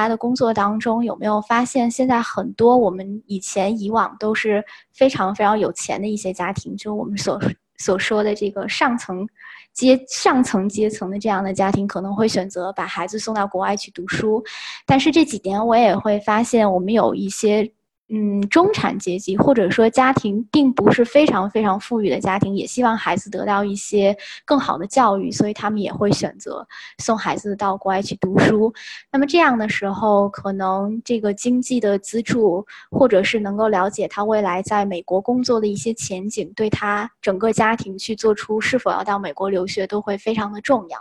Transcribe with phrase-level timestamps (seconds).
[0.00, 7.40] 他的工作当中有没有发现，现在很多我们以前以往都是非常非常有钱的一些家庭，就我们所
[7.78, 9.26] 所说的这个上层
[9.72, 14.42] 阶上层阶层的这样的家庭，可能会选择把孩子送到国外去读书。
[14.86, 17.70] 但是这几年我也会发现，我们有一些。
[18.12, 26.66] 嗯，中产阶级或者说家庭并不是非常非常富裕的家庭，也希望孩子得到一些更好的教育，所以他们也会选择
[26.98, 28.74] 送孩子到国外去读书。
[29.12, 40.98] 那么这样的时候，可能这个经济的资助，或者是能够了解他未来在美国工作的一些前景，对他整个家庭去做出是否要到美国留学，都会非常的重要。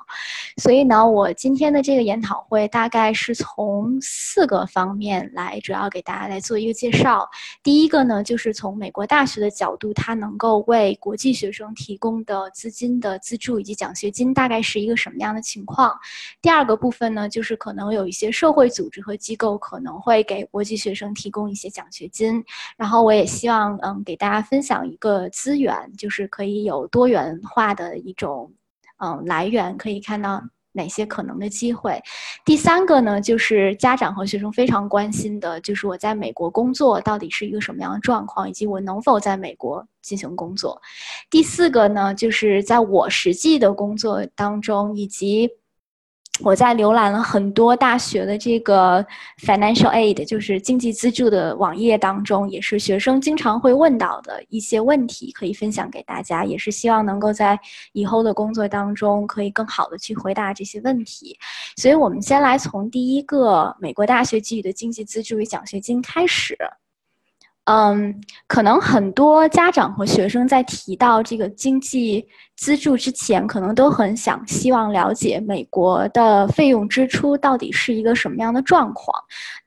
[0.57, 6.98] 所以呢，我今天的这个研讨会大概是从四个方面来，主要给大家来做一个介绍。
[6.99, 7.27] 绍
[7.63, 15.97] 第一个呢，就是从美国大学的角度，它能够为国际学生提供的资金的资助以及奖学金大概是一个什么样的情况。
[16.41, 22.43] 第二个部分呢，就是可能有一些社会组织和机构可能会给国际学生提供一些奖学金。
[22.77, 28.51] 然后我也希望嗯给大家分享一个资源，就是可以有多元化的一种
[28.97, 30.41] 嗯来源，可以看到。
[30.71, 32.01] 哪些可能的机会？
[32.45, 40.81] 第三个呢，就是家长和学生非常关心的，就是我在美国工作到底是一个什么样的状况，以及我能否在美国进行工作。
[41.29, 45.49] 第四个呢，就是在我实际的工作当中，以及。
[46.41, 49.05] 我在浏览了很多大学的这个
[49.41, 57.59] financial aid，就是经济资助的网页当中，也是学生经常会问到的一些问题，可以分享给大家，也是希望能够在
[57.91, 61.37] 以后的工作当中可以更好的去回答这些问题。
[61.75, 66.57] 所以，我们先来从第一个美国大学给予的经济资助与奖学金开始。
[67.71, 72.25] 嗯，可能很多家长和学生在提到这个经济
[72.57, 79.15] 资助之前，可能都很想希望了解美国的费用支出到底是一个什么样的状况。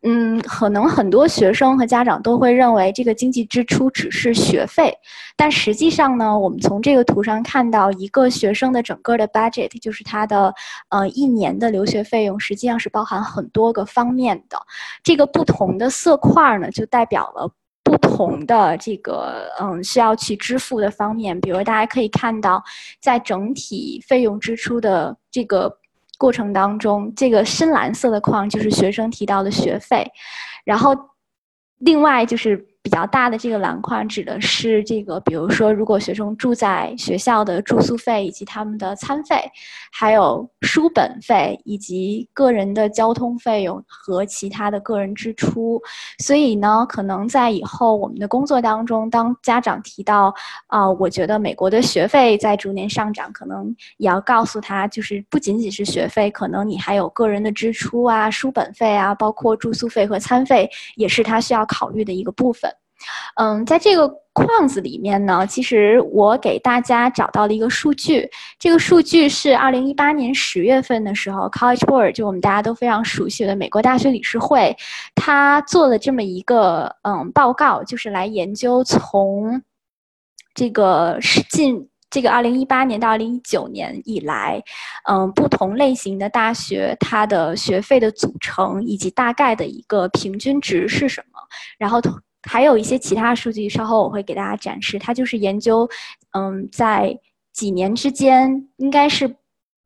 [0.02, 4.92] 嗯，可能很多学生和家长都会认为这个经济支出只是学费，
[5.36, 10.52] 但实际上呢，我们从这个图上看到，一个学生的整个的 budget，就是他的
[10.88, 14.58] 呃一年的留学费用，实际上是包含很多个方面的。
[15.04, 17.48] 这个不同的色块呢，就代表了。
[17.92, 22.62] 不同的这个嗯需要去支付的方面，比如大家可以看到，
[23.00, 25.70] 在整体费用支出的这个
[26.18, 30.10] 过程当中，这个深蓝色的框就是学生提到的学费，
[30.64, 30.96] 然后
[31.78, 32.66] 另外就是。
[32.82, 39.36] 比较大的这个篮筐指的是这个，比如说，如果学生住在学校的住宿费以及他们的餐费，
[39.92, 45.80] 还有书本费以及个人的交通费用和其他的个人支出。
[46.18, 50.34] 所以呢，可能在以后我们的工作当中，当家长提到
[50.66, 62.68] 啊，我觉得美国的学费在逐年上涨，可能也要告诉他，就是不仅仅是学费，可能你还有个人的支出啊，书本费啊，包括住宿费和餐费，也是他需要考虑的一个部分。
[63.36, 68.28] 嗯，在这个框子里面呢，其实我给大家找到了一个数据。
[68.58, 74.74] 这个数据是二零一八年十月份的时候，College Board 就我们大家都非常熟悉的美国大学理事会，
[75.14, 79.60] 他做了这么一个嗯报告，就是来研究从
[80.54, 84.62] 这个是近这个二零一八年到二零一九年以来，
[85.10, 91.38] 嗯，不同类型的大学它的学费的组成以及大概的一个平均值是什么，
[91.76, 92.00] 然后。
[92.42, 94.98] 还有一些其他数据，稍后我会给大家展示。
[94.98, 95.88] 它就是研究，
[96.32, 97.18] 嗯，在
[97.52, 99.36] 几年之间，应该是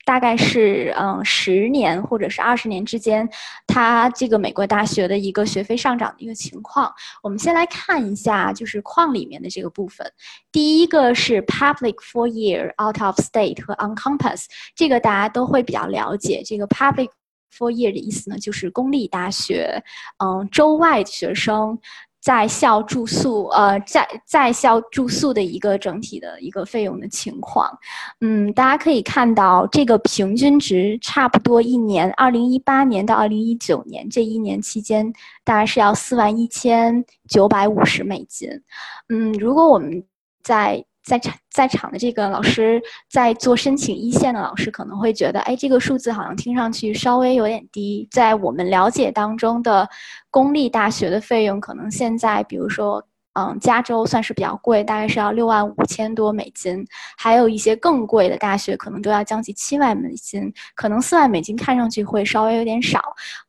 [0.04, 3.28] 大概是嗯十年或者是二十年之间，
[3.66, 6.92] 它这个美国大学的一个学费上涨的一个情况。
[7.22, 10.10] 我们先来看一下，就是框里面的这个部分。
[10.52, 16.40] 第一个是 public four year out of state 和 on campus，这个大家都会比较了解。
[16.44, 17.08] 这个 public
[17.52, 19.82] four year 的意思呢，就是公立大学，
[20.24, 21.76] 嗯，州外学生。
[22.26, 27.70] 在校住宿，呃，在在校住宿的一个整体的一个费用的情况，
[28.20, 35.12] 嗯，大家可以看到这个平均值差不多一年，二零一八年到二零一九年这一年期间，
[35.44, 38.50] 大概是要四万一千九百五十美金，
[39.08, 40.02] 嗯，如果我们
[40.42, 40.84] 在。
[41.06, 48.08] 在场在场的这个老师，在做申请一线的老师可能会觉得，哎，这个数字好像听上去稍微有点低。
[48.10, 49.88] 在我们了解当中的
[50.32, 53.00] 公立大学的费用，可能现在，比如说，
[53.34, 56.84] 嗯，加州算是比较贵，大概是要六万五千多美金，
[57.16, 63.00] 还有一些更贵的大学，可能都要将近七万美金，可能四万美金看上去会稍微有点少。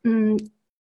[0.04, 0.38] 嗯，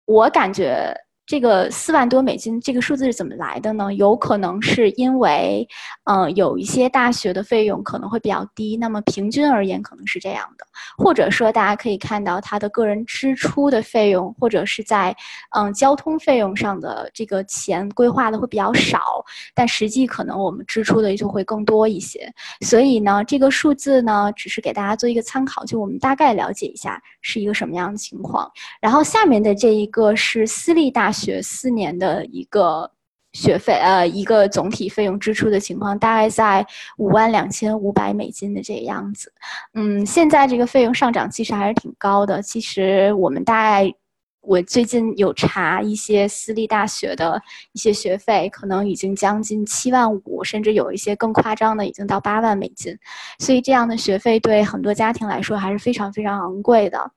[0.05, 0.99] 我感觉。
[1.27, 3.91] 这个四万多美金这个数字是怎么来的呢？
[3.95, 5.67] 有可能是因为，
[6.03, 10.63] 嗯，有一些大学的费用可能会比较低，那么平均而言可能是这样的。
[10.95, 15.15] 或者说，大家可以看到他的个人支出的费用，或者是在
[15.55, 19.25] 嗯交通费用上的这个钱规划的会比较少，
[19.55, 22.31] 但实际可能我们支出的就会更多一些。
[22.61, 28.47] 所以呢，这个数字呢，只是给大家做一个参考，就我们大概了解一下是一个什么样的情况。
[28.79, 31.14] 然后下面的这一个是私立大。
[31.15, 32.91] 学四年的一个
[33.31, 36.65] 学费，呃，一个总体费用支出的情况，大概在
[36.97, 39.33] 五万两千五百美金的这个样子。
[39.73, 42.41] 嗯，现在这个费用上涨其实还是挺高的。
[42.41, 43.93] 其实我们大概，
[44.39, 47.41] 我最近有查一些私立大学的
[47.73, 52.97] 一些学费，可能已经将近七万五，甚至有一些更夸张的，已经到八万美金。
[53.39, 57.11] 所以这样的学费对很多家庭来说还是非常非常昂贵的。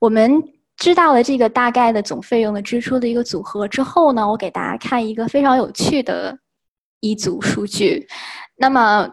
[0.00, 0.42] 我们。
[0.80, 6.36] 知道了这个大概的总费用的支出的一个组合之后呢，我给大家看一个非常有趣的
[7.00, 8.08] 一组数据。
[8.56, 9.06] 那么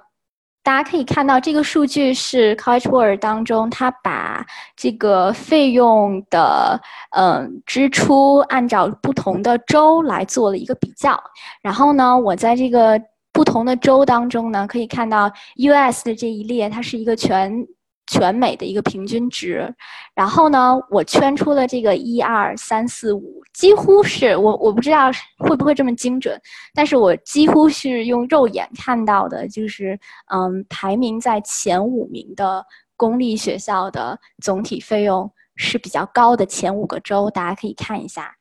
[0.63, 4.45] 大家可以看到，这个数据是 College Board 当中，它把
[4.77, 6.81] 这个费用的
[7.11, 11.21] 嗯支出按照不同的州来做了一个比较。
[11.61, 12.97] 然后呢，我在这个
[13.33, 17.67] 不同的州当中呢，可以看到 US 的这一列，它是一个全。
[18.07, 19.73] 全美的一个平均值，
[20.15, 26.39] 然后呢，我圈出了这个一二三四五，几乎是我我不知道会不会这么精准，
[26.73, 29.99] 但是我几乎是用肉眼看到的，就是
[30.33, 32.65] 嗯，排名在前五名的
[32.95, 38.33] 公立学校的总体费用是比较高的前五个州，大家可以看一下，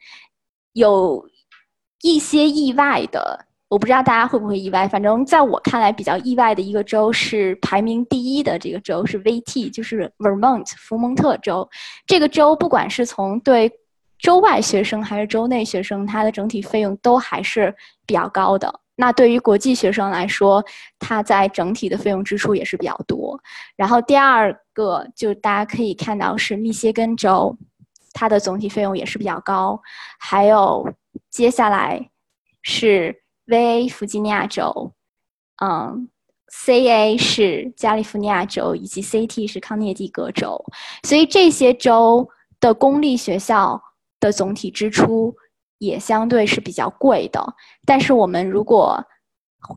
[0.73, 1.29] 有
[2.03, 3.46] 一些意外的。
[3.69, 11.69] 我不知道大家会不会意外，反正在我看来比较意外的一个州是排名第一的这个州是 VT，就是 Vermont 福蒙特州。
[12.07, 13.69] 这个州不管是从对
[14.21, 17.75] 州外学生还是州内学生，它的整体费用都还是
[18.07, 18.73] 比较高的。
[18.95, 20.65] 那对于国际学生来说，
[21.01, 23.37] 它在整体的费用支出也是比较多。
[23.75, 27.57] 然后第二个就大家可以看到是密歇根州，
[28.13, 29.83] 它的总体费用也是比较高。
[30.21, 30.89] 还有
[31.31, 32.09] 接下来
[32.63, 33.23] 是。
[33.47, 34.93] V 弗吉尼亚州，
[35.63, 36.09] 嗯
[36.49, 37.17] ，C.A.
[37.17, 39.47] 是加利福尼亚州，以及 C.T.
[39.47, 40.65] 是康涅狄格州，
[41.05, 42.29] 所以这些州
[42.61, 43.81] 的公立学校
[44.19, 45.35] 的总体支出
[45.79, 47.55] 也相对是比较贵的。
[47.85, 49.03] 但是我们如果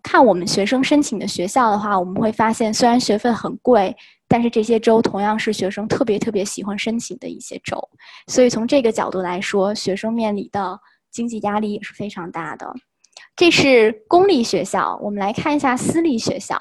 [0.03, 3.95] 看我们学生申请的学校的话，我们会发现，虽然学费很贵，
[4.27, 7.77] 但是这些州同样是学生特别特别喜欢申请的一些州。
[8.27, 10.79] 所以从这个角度来说，学生面临的
[11.11, 12.71] 经济压力也是非常大的。
[13.39, 16.59] 这是公立学校，我们来看一下私立学校。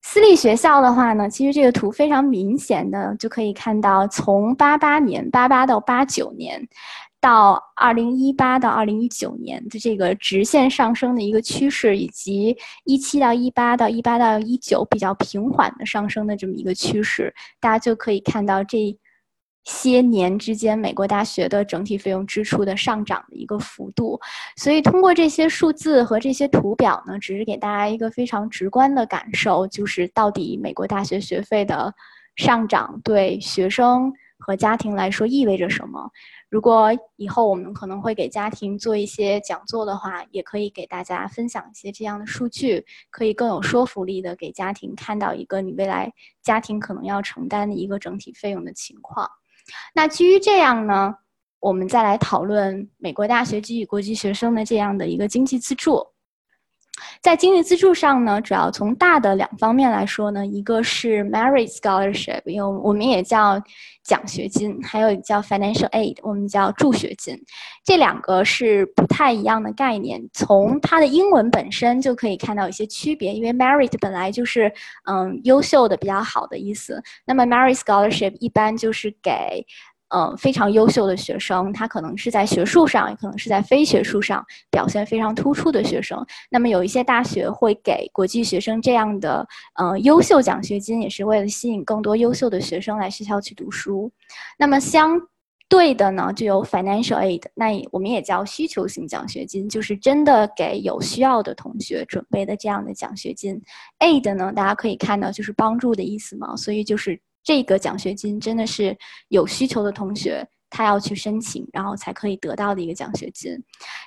[0.00, 6.68] 私立学校的话呢，其实这个图非常明显的就可以看到，从八八年八八到八九年，
[7.20, 18.96] 到二零一八到二零一九年的这个直线上升的一个趋势，以及一七到一八到一八到一九比较平缓的上升的这么一个趋势，大家就可以看到这。
[19.64, 24.20] 些年之间，美国大学的整体费用支出的上涨的一个幅度，
[24.56, 31.94] 所以通过这些数字和这些图表呢，只是给大家一个非常直观的感受，就是到底美国大学学费的
[32.34, 36.10] 上涨对学生和家庭来说意味着什么。
[36.50, 46.12] 如果以后我们可能会给家庭做一些讲座的话，也可以给大家分享一些这样的数据，可以更有说服力的给家庭看到一个你未来
[46.42, 49.30] 家庭可能要承担的一个整体费用的情况。
[49.94, 51.14] 那基于这样呢，
[51.60, 56.11] 我们再来讨论美国大学给予国际学生的这样的一个经济资助。
[57.20, 63.60] 在经济资助上呢，主要从大的两方面来说呢，一个是 Merit Scholarship，因为我们也叫
[64.04, 67.40] 奖学金，还有叫 Financial Aid，我们叫助学金。
[67.84, 73.32] 这两个是不太一样的概念，从它的英文本身就可以看到一些区别。
[73.32, 74.72] 因为 Merit 本来就是
[75.04, 79.66] 嗯优秀的、比较好的意思，那么 Merit Scholarship 一般就是给。
[80.14, 86.22] 嗯，非常优秀的学生，他可能是在学术上，也可能是在非学术上表现非常突出的学生。
[86.50, 89.46] 那么有一些大学会给国际学生这样的
[89.80, 94.12] 嗯优秀奖学金，也是为了吸引更多优秀的学生来学校去读书。
[94.58, 95.18] 那么相
[95.66, 103.58] 对的呢，就有 financial aid，那我们也叫需求型奖学金，就是真的给有需要的同学准备的这样的奖学金。
[104.00, 107.18] aid 呢，大家可以看到就是帮助的意思嘛，所以就是。
[107.42, 108.96] 这个奖学金真的是
[109.28, 113.52] 有需求的同学，他要去申请，然后才可以得到的一个奖学金。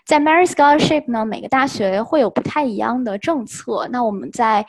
[0.06, 3.88] 在 Mary Scholarship 呢，每个大学会有不太一样的政策。
[3.92, 4.65] 那我们在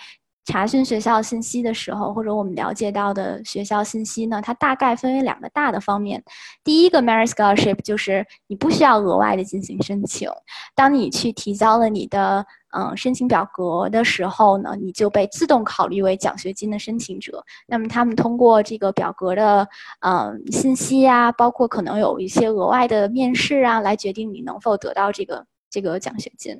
[0.46, 6.22] 查询学校信息的时候，或者我们了解到的学校信息呢，它大概分为两个大的方面。
[6.62, 10.30] 第一个 Merit Scholarship 就是你不需要额外的进行申请，
[10.74, 17.44] 当你去提交了你的嗯申请表格的时候呢，你就被自动考虑为奖学金的申请者。
[17.66, 19.66] 那么他们通过这个表格的
[20.00, 25.44] 嗯信息啊，包括可能有一些额外的面试啊，来决定你能否得到这个。
[25.76, 26.56] 这个奖学金，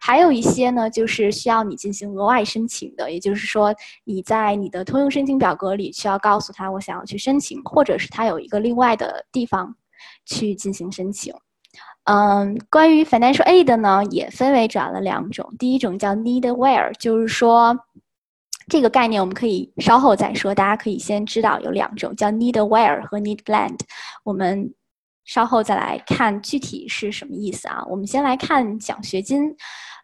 [0.00, 3.74] 还有一些呢，就是需要你进行额外申请的，也就是说，
[4.04, 9.74] 你在你的通用申请表格里需要告诉他我想要去申请，或者是他有一个另外的地方
[10.24, 11.34] 去进行申请。
[12.04, 17.76] 嗯，关于 financial aid 呢，也分为主要的两种，第一种叫 need where，就是说
[18.68, 23.80] 这个概念我们可以稍后再说，大家可以先知道有两种，叫 need where 和 need land，
[24.22, 24.72] 我们。
[25.30, 27.84] 稍后再来看具体是什么意思啊？
[27.88, 29.54] 我们先来看奖学金。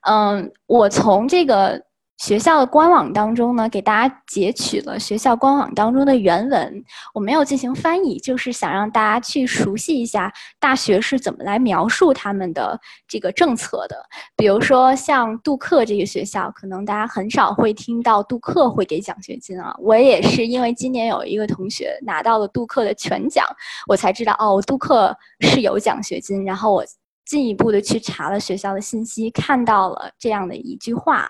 [0.09, 1.86] 嗯，我从这个。
[2.19, 13.97] 学校的官网当中呢，给大家截取了学校官网当中的原文，我没有进行翻译，就是想让大家去熟悉一下大学是怎么来描述他们的这个政策的。
[14.35, 19.77] 比如说像杜克这个学校，可能大家很少会听到杜克会给奖学金啊。
[19.79, 23.45] 我也是因为今年有一个同学拿到了杜克的全奖，
[23.87, 26.45] 我才知道哦，杜克是有奖学金。
[26.47, 26.83] 然后我
[27.27, 31.29] 进一步的去查了学校的信息，看到了这样的一句话。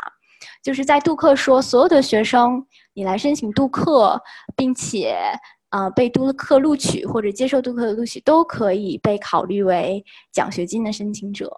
[0.62, 4.20] 就是在杜克说，所有的学生，你来申请杜克，
[4.56, 5.16] 并且，
[5.70, 11.50] 呃，被杜克录取或者接受杜克的录取，都可以被考虑为奖学金的申请者，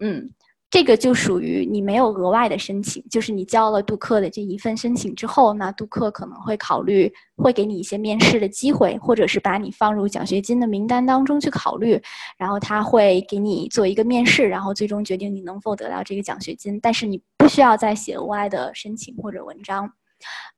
[0.00, 0.30] 嗯。
[0.70, 11.98] 这个就属于你没有额外的申请，就是你交了杜克的这一份申请之后，那杜克可能会考虑，会给你一些面试的机会，或者是把你放入奖学金的名单当中去考虑，
[12.36, 16.78] 然后他会给你做一个面试，然后最终决定你能否得到这个奖学金。
[16.80, 19.90] 但是你不需要再写额外的申请或者文章。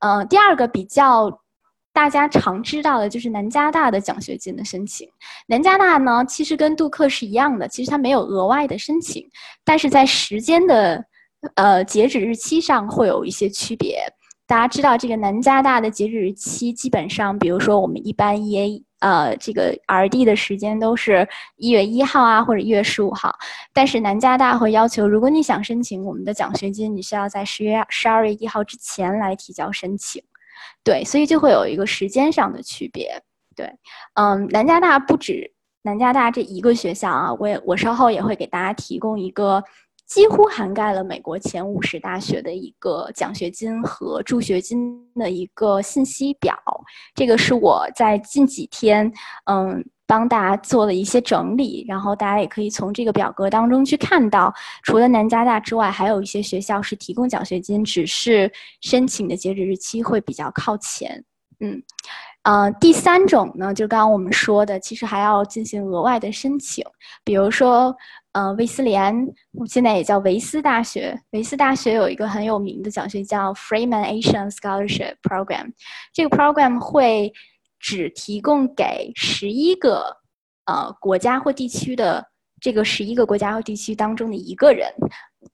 [0.00, 1.40] 嗯，第二个比较。
[1.92, 5.08] 大家常知道的就是南加大的奖学金的申请。
[5.48, 9.28] 南加大呢，其实跟杜克是一样的，其实它没有额外的申请，
[9.64, 11.04] 但是在时间的
[11.56, 14.00] 呃截止日期上会有一些区别。
[14.46, 23.32] 大家知道这个南加大的截止日期，基本上，比如说我们一般 E A 呃这个 R D 的时间都是一月一号啊，或者一月十五号，
[23.72, 30.20] 但是南加大会要求，如果你想申请我们的奖学金，你需要在十月十二月一号之前来提交申请。
[30.84, 33.22] 对，所以就会有一个时间上的区别。
[33.56, 33.70] 对，
[34.14, 35.52] 嗯，南加大不止
[35.82, 39.62] 南加大这一个学校啊，我也我稍后也会给大家提供一个
[40.06, 46.56] 几乎涵盖了美国前五十大学的一个奖学金和助学金的一个信息表。
[47.14, 49.12] 这个是我在近几天，
[49.44, 49.84] 嗯。
[50.10, 54.52] 帮大家做了一些整理，然后大家也可以从这个表格当中去看到，
[54.82, 58.50] 除了南加大之外，还有一些学校是提供奖学金，只是
[58.80, 61.24] 申请的截止日期会比较靠前。
[61.60, 61.80] 嗯，
[62.42, 66.84] 呃，第三种呢，就刚刚我们说的，其实还要进行额外的申请，
[67.22, 67.94] 比如说，
[68.32, 69.14] 呃，威斯联，
[69.68, 75.70] 现在也叫维斯大学，维斯大学有一个很有名的奖学金叫 Freeman Asian Scholarship Program，
[76.12, 77.32] 这个 program 会。
[77.80, 80.16] 只提供给十一个
[80.66, 82.24] 呃国家或地区的
[82.60, 84.92] 这个十一个国家或地区当中的一个人，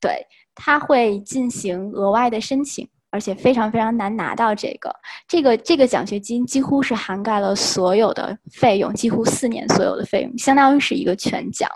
[0.01, 4.93] 对他会进行额外的申请，而且非常非常难拿到这个。
[5.29, 11.71] 这个这个奖学金，几乎是涵盖了所有的费用，几乎四年所有的费用，相当于是一个全奖，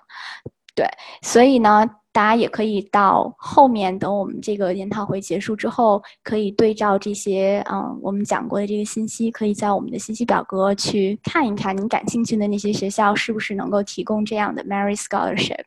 [0.74, 0.86] 对，
[1.22, 1.88] 所以呢。
[2.12, 15.60] 大家也可以到后面等我们这个研讨会结束之后，可以对照这些嗯我们讲过的这个信息，可以在我们的信息表格去看一看，您感兴趣的那些学校是不是能够提供这样的 Mary Scholarship。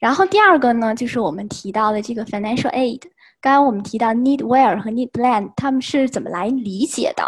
[0.00, 3.02] 然后第二个呢，就是我们提到的这个 Financial Aid。
[3.40, 7.24] 刚刚我们提到 Need Where 和 Need Plan，他们是怎么来理解的？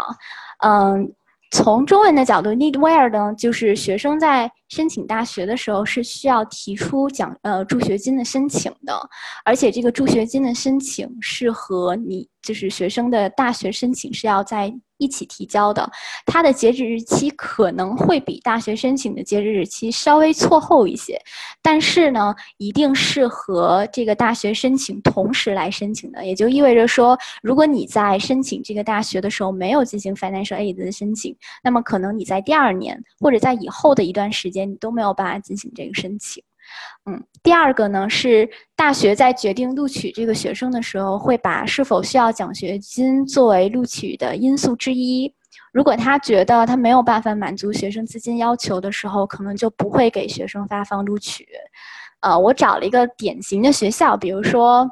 [0.59, 1.13] 嗯。
[1.55, 8.99] 从中文的角度，need where 呢，就是学生在申请大学的时候是需要提出奖呃助学金的申请的，
[9.45, 14.73] 而且这个助学金的申请是和你就是学生的大学申请是要在。
[14.99, 15.91] 一起提交的，
[16.25, 21.19] 它的截止日期可能会比大学申请的截止日期稍微错后一些，
[21.61, 36.43] 但是呢，一定是和这个大学申请同时来申请的，也就意味着说，如果你在申请这个大学的时候没有进行 financial aid 的申请，那么可能你在第二年或者在以后的一段时间，你都没有办法进行这个申请。
[37.05, 45.33] 嗯，第二个呢是大学在决定录取这个学生的时候，会把是否需要奖学金作为录取的因素之一。
[45.71, 51.47] 如果他觉得他没有办法满足学生资金要求的时候，可能就不会给学生发放录取。
[52.21, 54.89] 呃，我找了一个典型的学校，比如说，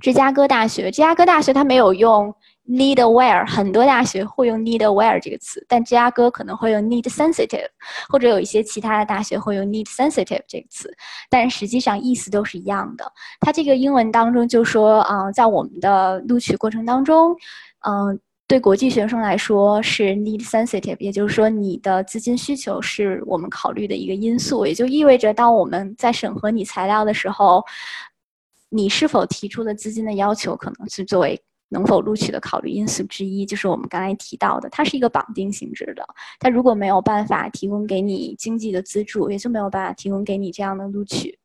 [0.00, 2.34] 芝加哥大学，芝加哥大学它没有用
[2.68, 7.68] need aware，很多大学会用 need aware 这个词，但芝加哥可能会用 need sensitive，
[8.08, 10.94] 或者有一些其他的大学会用 need sensitive 这个词，
[11.30, 13.10] 但实际上意思都是一样的。
[13.40, 17.36] 它这个英文当中就说啊，在我们的录取过程当中，
[17.86, 18.18] 嗯。
[18.48, 27.60] 对国际学生来说是 need sensitive，也就是说你的资金需求是我们考虑的一个因素，也就意味着当我们在审核你材料的时候，
[28.68, 31.36] 你是否提出的资金的要求可能是作为
[31.76, 36.02] 能否录取的考虑因素之一，就是我们刚才提到的，它是一个绑定性质的，
[36.40, 41.38] 它如果没有办法提供给你经济的资助，也就没有办法提供给你这样的录取。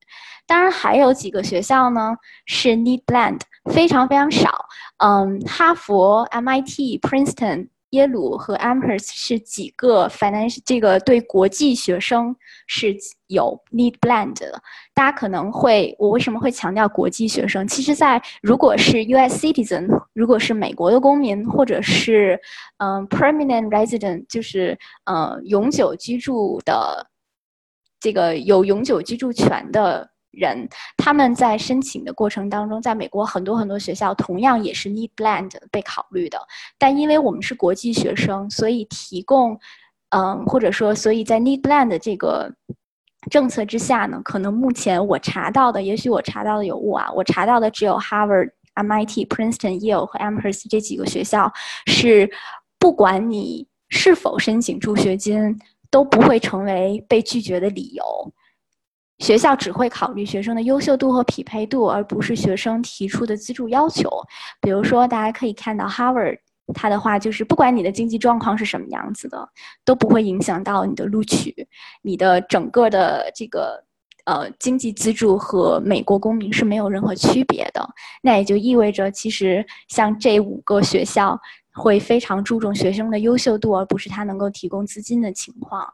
[0.48, 3.42] 当然还有几个学校呢是 need blend。
[3.66, 4.50] 非常非常少，
[4.98, 12.36] 嗯，哈佛、MIT、Princeton、耶鲁和 Amherst 是几个 financi 这个对国际学生
[12.68, 12.96] 是
[13.28, 14.62] 有 need blend 的。
[14.94, 17.68] 大家可能会，我为什么会强调国际学生？
[17.68, 19.46] 其实，在如果是 U.S.
[19.46, 22.40] citizen，如果是美国的公民，或者是
[22.78, 27.08] 嗯 permanent resident，就是呃永久居住的
[28.00, 30.10] 这个有永久居住权的。
[30.32, 36.40] 人他们在申请的过程当中，在美国很多很多学校同样也是 need blend 被考虑的，
[36.78, 39.60] 但因为我们是国际学生，所以提供，
[40.10, 42.50] 嗯，或者说，所以在 need blend 这个
[43.30, 51.52] 政策之下呢，可能目前我查到的，也许我查到的有误啊，我查到的只有 Harvard、MIT、Princeton、Yale 和 Amherst 这几个学校
[51.88, 52.30] 是，
[52.80, 55.60] 不管你是否申请助学金，
[55.90, 58.04] 都不会成为被拒绝的理由。
[59.22, 64.10] 学校只会考虑学生的优秀度和匹配度，而不是学生提出的资助要求。
[64.60, 66.40] 比如说，大家可以看到 Harvard，
[66.74, 69.48] 它的话就是，不管你的经济状况是什么样子的，
[69.86, 71.68] 都不会影响到你的录取。
[72.02, 73.84] 你的整个的这个
[74.26, 77.88] 呃经济资助和美国公民是没有任何区别的。
[78.24, 81.40] 那也就意味着，其实像这五个学校
[81.74, 85.94] 会非常注重学生的优秀度，而不是他能够提供资金的情况。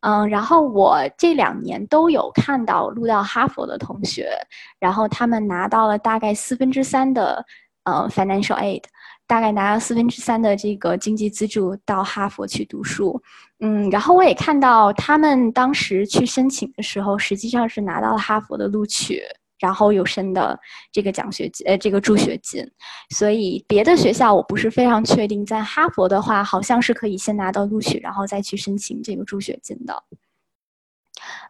[0.00, 4.30] 嗯，然后我这两年都有看到录到哈佛的同学，
[4.78, 7.44] 然后他们拿到了大概四分之三的
[7.84, 8.82] 呃 financial aid，
[9.26, 13.20] 大概拿了四分之三的这个经济资助到哈佛去读书。
[13.60, 19.22] 嗯，然后我也看到他们当时去申请的时候，实际上是拿到了哈佛的录取。
[19.58, 20.58] 然后有申的
[20.92, 22.64] 这个奖学金，呃，这个助学金，
[23.10, 25.44] 所以别的学校我不是非常确定。
[25.44, 30.02] 在哈佛的话，好像是可以先拿到录取，然后再去申请这个助学金的。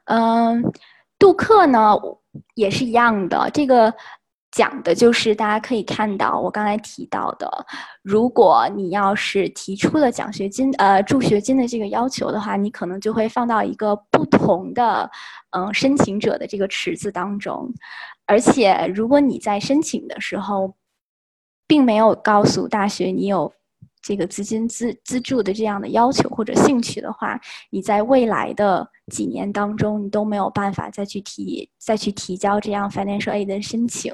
[0.05, 0.63] 嗯，
[1.19, 1.95] 杜克呢
[2.55, 3.95] 也是一样的，这个。
[4.57, 7.47] 讲的就是大家可以看到，我刚才提到的，
[8.03, 15.11] 如果你要是提出了奖学金、呃助学金的这个要求的话，你可能就会放到一个不同的
[15.51, 17.71] 嗯申请者的这个池子当中，
[18.25, 20.75] 而且如果你在申请的时候，
[21.67, 23.53] 并没有告诉大学你有
[24.01, 27.39] 这个资金资资助的这样的要求或者兴趣的话，
[27.69, 34.11] 你在未来的几年当中，你都没有办法再去提再去提交这样 financial aid 的申请。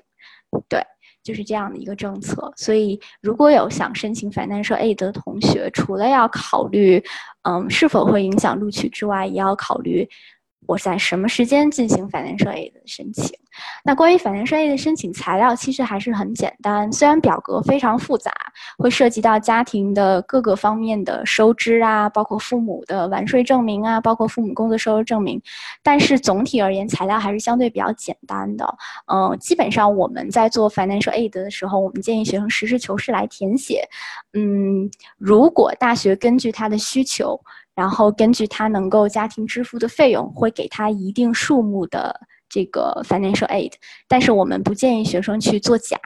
[0.68, 0.80] 对，
[1.22, 2.52] 就是这样的一个政策。
[2.56, 7.02] 所以，如果有想申请反贪社 A 的同学，除了要考虑，
[7.42, 10.08] 嗯，是否会影响录取之外，也要考虑。
[10.66, 13.30] 我在什么时间进行 financial aid 的申请？
[13.84, 16.90] 那关于 financial aid 的申请材料，其实还是很简单。
[16.90, 18.32] 虽然表格非常复杂，
[18.78, 25.40] 会涉及到家庭的各个方面的收支啊，包括父母的完税证明啊，包括父母工作收入证明，
[25.82, 28.64] 但是总体而言，材料还是相对比较简单的。
[29.12, 33.86] 嗯，基本上我们在做 financial aid 的时候，我们建议学生实事求是来填写。
[34.32, 37.38] 嗯，如果大学根据他的需求。
[37.74, 43.72] 然后根据他能够家庭支付的费用，会给他一定数目的这个 financial aid，
[44.06, 45.98] 但是我们不建议学生去做假，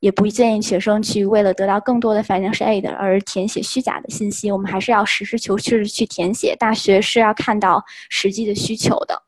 [0.00, 4.50] 也不建议学生去为了得到更多的 financial aid 而填写虚假的信息。
[4.50, 9.22] 我们还是要实事求是去填写，大学是要看到实际的需求的。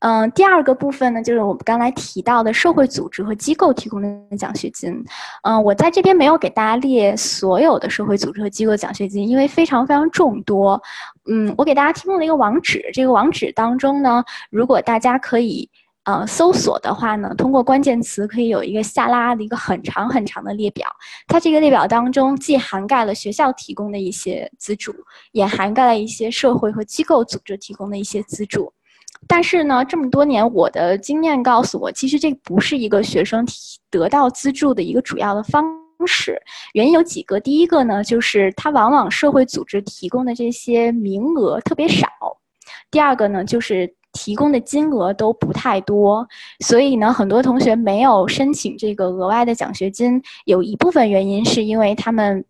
[0.00, 5.04] 嗯，第二个部分呢，就是我们刚才提到的社会组织和机构提供的奖学金。
[5.42, 10.80] 嗯，我在这边没有给大家列所有的社会组织和机构奖学金，因为非常非常众多。
[11.28, 15.68] 嗯，我给大家提供了一个网址，这个网址当中呢，如果大家可以
[16.04, 20.88] 呃搜索的话呢，通过关键词可以有一个下拉的一个很长很长的列表。
[21.26, 24.94] 它这个列表当中既涵盖了学校提供的一些资助，
[25.32, 28.72] 也涵盖了一些社会和机构组织提供的一些资助。
[29.26, 35.64] 但是呢，这么多年我的经验告诉我，其实这不是一个学生提得到资助的一个主要的方
[36.06, 36.40] 式。
[36.72, 42.06] 原因有几个，第一个呢，就是它往往社会组织提供的这些名额特别少；
[42.90, 46.26] 第二个呢，就是提供的金额都不太多，
[46.60, 52.44] 所以呢，很多同学没有申请这个额外的奖学金，有一部分原因是因为他们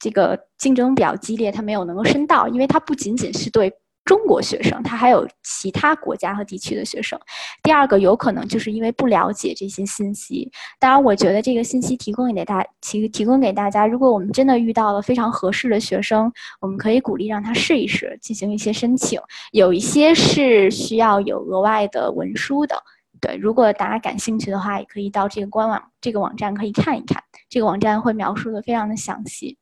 [0.00, 3.72] 这个竞争比较激烈，他没有能够申到，因为它不仅仅是对。
[4.04, 7.18] 中国学生，他还有其他国家和地区的学生。
[7.62, 10.50] 第二个有可能就是因为不了解这些信息。
[10.78, 13.86] 当然，我觉得这个信息提供给大提提供给大家。
[13.86, 19.18] 如果我们真的遇到了非常合适的学生，我们可以鼓励让他试一试，进行一些申请。
[19.52, 22.76] 有一些是需要有额外的文书的。
[23.20, 27.22] 对，如果大家感兴趣的话，也可以到这个官网这个网站可以看一看。
[27.48, 29.56] 这个网站会描述的非常的详细。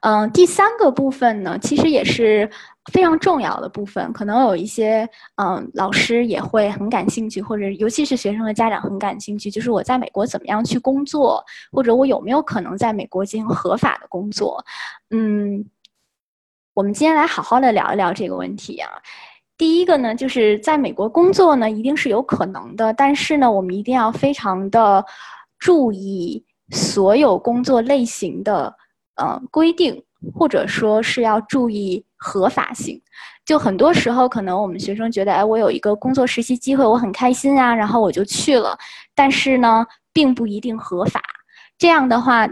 [0.00, 2.48] 嗯，第三个部分呢，其实也是
[2.92, 14.64] 非常重要的部分，可能有一些嗯老师也会很感兴趣，或者尤其是学生和家长很感兴趣，就是我在美国怎么样去工作，或者我有没有可能在美国进行合法的工作。
[15.10, 15.64] 嗯，
[16.74, 18.90] 我们今天来好好的聊一聊这个问题啊。
[19.56, 25.04] 第一个呢，就是在美国工作呢，一定是有可能的，但是呢，我们一定要非常的
[25.58, 28.72] 注意所有工作类型的。
[29.18, 30.02] 呃，规定
[30.34, 33.00] 或者说是要注意合法性，
[33.44, 38.78] 就很多时候可能我们学生觉得，哎，我有一个工作实习机会，我很开心啊，然后我就去了，
[39.14, 41.20] 但是呢，并不一定合法。
[41.76, 42.48] 这样的话。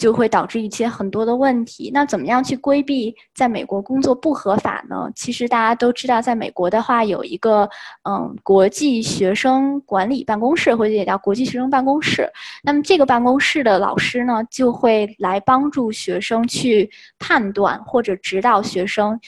[0.00, 1.90] 就会导致一些很多的问题。
[1.92, 5.10] 那怎么样去规避在美国工作不合法呢？
[5.14, 7.68] 其实大家都知道，在美国的话有一个
[8.08, 12.26] 嗯国际学生管理办公室，或者也叫国际学生办公室。
[12.62, 19.20] 那么这个办公室的老师呢，就会来帮助学生去判断或者指导学生。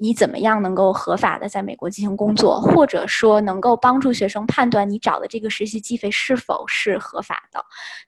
[0.00, 7.62] 你怎么样能够合法的在美国进行工作，或者说能够帮助学生判断你找的这个实习机会是否是合法的？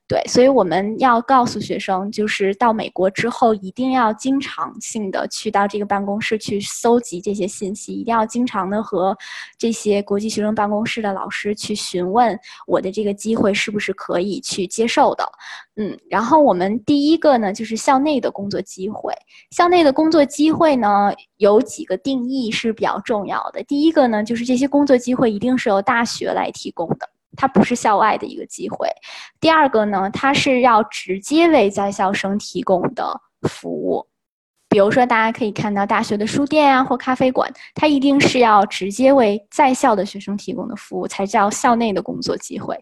[0.09, 9.16] 对，所以我们要告诉学生，就是到美国之后一定要经常性的去到这个办公室去搜集这些信息，一定要经常的和
[9.59, 15.24] 这些国际学生办公室的老师去询问我的这个机会是不是可以去接受的。
[15.76, 19.14] 嗯，然后我们第一个呢，就是校内的工作机会。
[19.50, 23.62] 校内的工作机会呢，有几个定义是比较重要的。
[23.64, 28.88] 第一个呢，就是这些工作机会一定是由大学来提供的，它不是校外的一个机会。
[29.40, 34.07] 第二个呢，它是要直接为在校生提供的服务。
[34.73, 42.75] 比如说，大家可以看到大学的书店啊，或咖啡馆，它一定是要直接为在校的学生提供的服务，才叫校内的工作机会。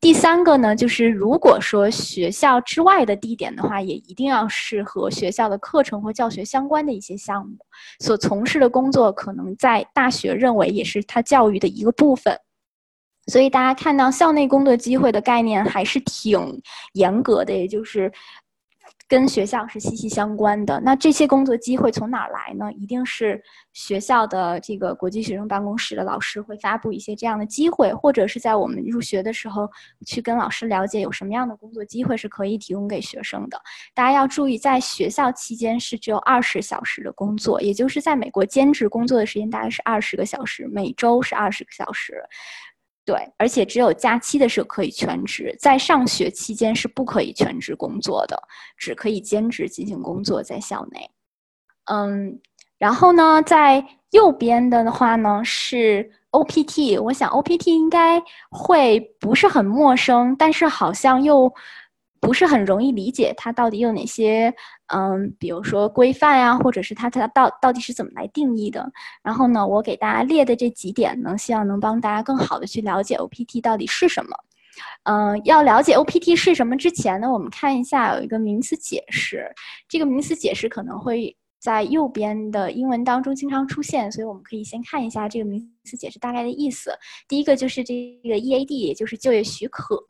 [0.00, 7.56] 第三个呢，就是如果说学校之外的地点的话，也一定要是和学校的课程或教学相关的一些项目，
[8.00, 12.36] 所从事的工作可能在大学认为也是他教育的一个部分。
[13.28, 16.60] 所以大家看到校内工作机会的概念还是挺
[16.94, 18.12] 严格的，也就是。
[19.08, 20.80] 跟学校是息息相关的。
[20.80, 22.72] 那这些工作机会从哪儿来呢？
[22.72, 23.40] 一定是
[23.72, 29.70] 学校的这个国际学生办公室的老师会发布一些这样的机会，或者是在我们入学的时候
[30.04, 33.60] 去跟老师了解有什么样的工作机会是可以提供给学生的。
[33.94, 42.14] 大家要注意，在学校期间是只有二十小时的工作，也就是在美国兼职工作的时间大概是二十个小时，每周是二十个小时。
[43.06, 48.36] 对，而且只有假期的时候可以全职，在上学期间是不可以全职工作的，
[48.76, 51.08] 只可以兼职进行工作在校内。
[51.84, 52.38] 嗯，
[52.78, 61.54] 然后呢，在右边的话呢是 OPT，我想 OPT 应该会不是很陌生，但是好像又。
[62.26, 64.52] 不是很容易理解它到底有哪些，
[64.88, 68.90] 嗯，比如说规范呀，或者是它它到到底是怎么来定义的。
[69.22, 74.36] 然后呢，我给大家列的这几点呢，希望能帮大家更好的去了解 OPT 到底是什么。
[75.04, 79.48] 嗯，要了解 OPT 是什么之前呢，我们看一下有一个名词解释。
[79.88, 86.90] 这个名词解释可能会在右边的英文当中经常出现，所以我们可以先看一下这个名词解释大概的意思。
[87.28, 90.04] 第一个就是这个 EAD，也就是就业许可。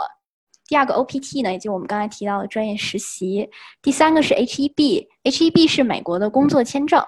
[0.68, 3.48] 第二个 OPT 呢，也就我们刚才提到的专业实习。
[3.80, 7.00] 第三个是 HEB，HEB 是美国的工作签证。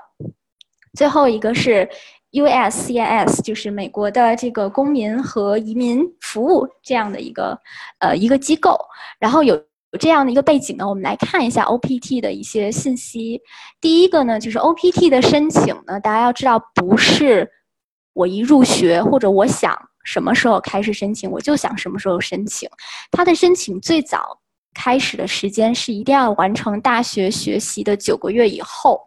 [0.94, 1.88] 最后一个是
[2.32, 7.58] USCIS，就是美国的这个公民和移民服务这样的一个
[7.98, 8.78] 呃一个机构。
[9.18, 13.40] 然后有有这样的一个背景呢，我们来看一下 OPT 的一些信息。
[13.80, 17.50] 第一个呢，就是 OPT 的申请呢，大家要知道不是
[18.12, 19.87] 我一入学或者我想。
[20.08, 22.66] 什么时候开始申请，我就想什么时候申请。
[23.10, 24.38] 他的申请最早
[24.72, 28.98] 开始的时间是一定要完成大学学习的九个月以后。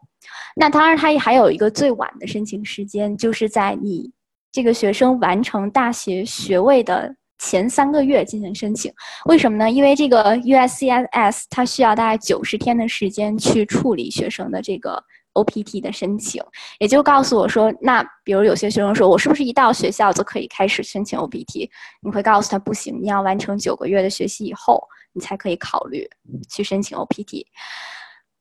[0.55, 4.11] 那当然，他也还有一个最晚的申请时间，就是在你
[4.51, 8.93] 这个学生完成大学学位的前三个月进行申请。
[9.25, 9.71] 为什么呢？
[9.71, 15.03] 因为这个 USCIS 它需要大概九十天的时间去处理学生的这个。
[15.33, 16.43] OPT 的申请，
[16.79, 21.69] 也就告诉我说，那比如有些学生说，我是不是一到学校就可以开始申请 OPT？
[22.01, 24.81] 你会告诉他不行，你要完成九个月的学习以后，
[25.13, 26.09] 你才可以考虑
[26.49, 27.45] 去申请 OPT。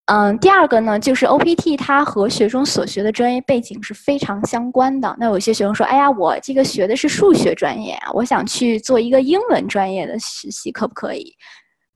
[0.06, 5.14] 嗯，第二个呢，就是 OPT 它和学生所学的专业背景是非常相关的。
[5.20, 11.32] 那有些学生说，哎呀，我这个学的是数学专业啊，我想去做一个英文专业的实习，可不可以？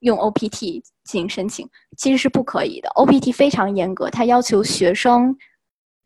[0.00, 2.88] 用 OPT 进行申请其实是不可以的。
[2.96, 5.36] OPT 非常严格，它要求学生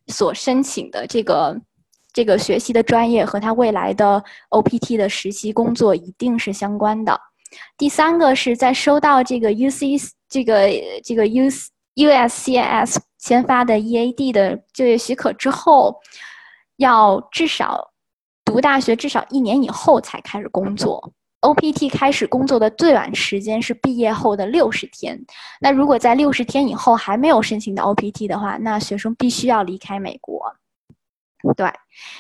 [0.09, 1.61] 所申请的这个
[2.13, 7.19] 这个学习的专业和他未来的 OPT 的实习工作一定是相关的。
[7.77, 10.69] 第三个是在收到这个 UC 这个
[11.03, 11.45] 这个 U
[11.95, 15.97] USCIS 签发的 EAD 的就业许可之后，
[16.77, 17.91] 要至少
[18.45, 21.13] 读大学至少一年以后才开始工作。
[21.41, 25.19] OPT 开始工作的最晚时间是毕业后的六十天。
[25.61, 30.53] 那如果在六十天以后还没有申请到 OPT 的话，那学生必须要离开美国。
[31.57, 31.71] 对，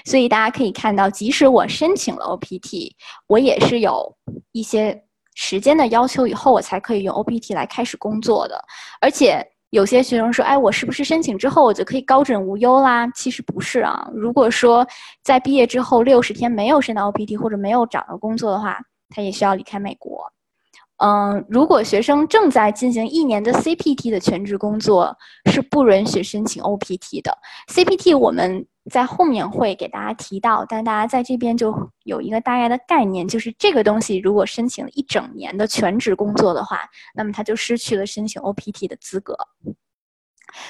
[0.04, 2.92] 所以大家可以看到，即使我申请了 OPT，
[3.26, 4.16] 我也是有
[4.52, 5.04] 一些
[5.34, 8.56] 时间的要求，以后我才可以用 OPT 来开始工作的。
[9.00, 14.08] 而且有些学生说：“哎，我是不是申请之后我就可以高枕无忧啦？”其实不是啊。
[14.14, 14.86] 如果说
[15.24, 18.78] 在毕业之后六十天没有申到 OPT 或者没有找到工作的话，
[19.08, 20.32] 他也需要离开美国。
[21.00, 25.16] 嗯，如果学生正在进行一年的 CPT 的全职工作，
[25.50, 27.38] 是不允许申请 OPT 的。
[27.68, 36.80] CPT 我们在后面会给大家提到，但大家在这边就有一个大概的概念，就是这个东西如果申请了一整年的全职工作的话，
[37.14, 39.36] 那么他就失去了申请 OPT 的资格。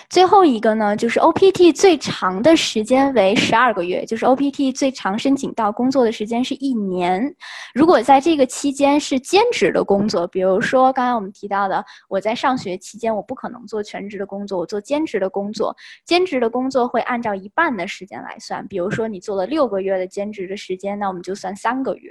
[0.08, 7.34] 最后一个呢，就是 OPT 最长的时间为十二个月，就是 OPT 最长申请到工作的时间是一年。
[7.74, 18.66] 如果在这个期间是兼职的工作，比如说刚才我们提到的，我在上学期间我不可能做全职的工作，我做兼职的工作，兼职的工作会按照一半的时间来算。
[18.68, 22.10] 比如说你做了六个月的兼职的时间，那我们就算三个月。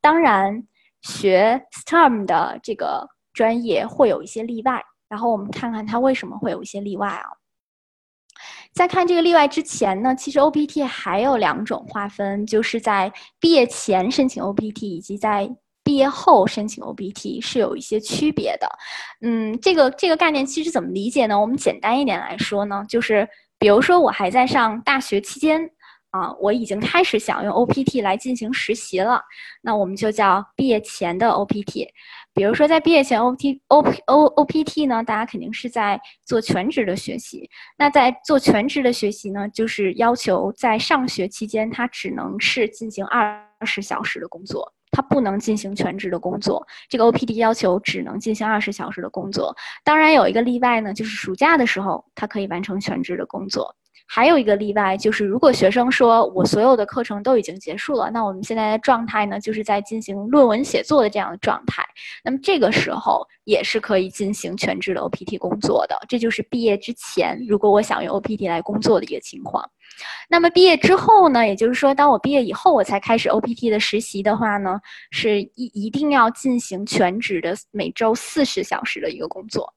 [0.00, 0.62] 当然，
[1.02, 4.82] 学 STEM 的这个专业会有一些例外。
[5.12, 7.28] 然后我们看看它为什么会有一些例外啊？
[8.72, 18.66] 在看这个例外之前呢，其实 OPT 还有两种划分，就是在毕业前申请 OPT 以及在毕业后申请 OPT 是有一些区别的。
[19.20, 21.38] 嗯，这个这个概念其实怎么理解呢？
[21.38, 25.60] 我们简单一点来说呢，就是比如说我还在上大学期间
[26.08, 29.20] 啊，我已经开始想用 OPT 来进行实习了，
[29.60, 31.86] 那我们就叫毕业前的 OPT。
[32.34, 37.48] 比如说，在毕业前，O T O O O P T 呢，大家肯定是在做全职的学习。
[37.76, 46.66] 那在做全职的学习呢，就是要求在上学期间，他只能是进行二十小时的工作，他不能进行全职的工作。
[46.88, 49.54] 这个 O P T 要求只能进行二十小时的工作。
[49.84, 53.76] 当然有一个例外呢，就是暑假的时候，他可以完成全职的工作。
[54.06, 61.82] 还有一个例外，就是如果学生说我所有的课程都已经结束了，那我们现在的状态呢，就是在进行论文写作的这样的状态。
[62.22, 65.96] 那么这个时候也是可以进行全职的 OPT 工作的。
[66.08, 69.64] 这就是毕业之前，如果我想用 OPT 来工作的一个情况。
[70.28, 74.78] 那么毕业之后呢，也就是说，当我毕业以后，我才开始 OPT 的实习的话呢，
[75.10, 79.72] 是一一定要进行全职的每周四十小时的一个工作，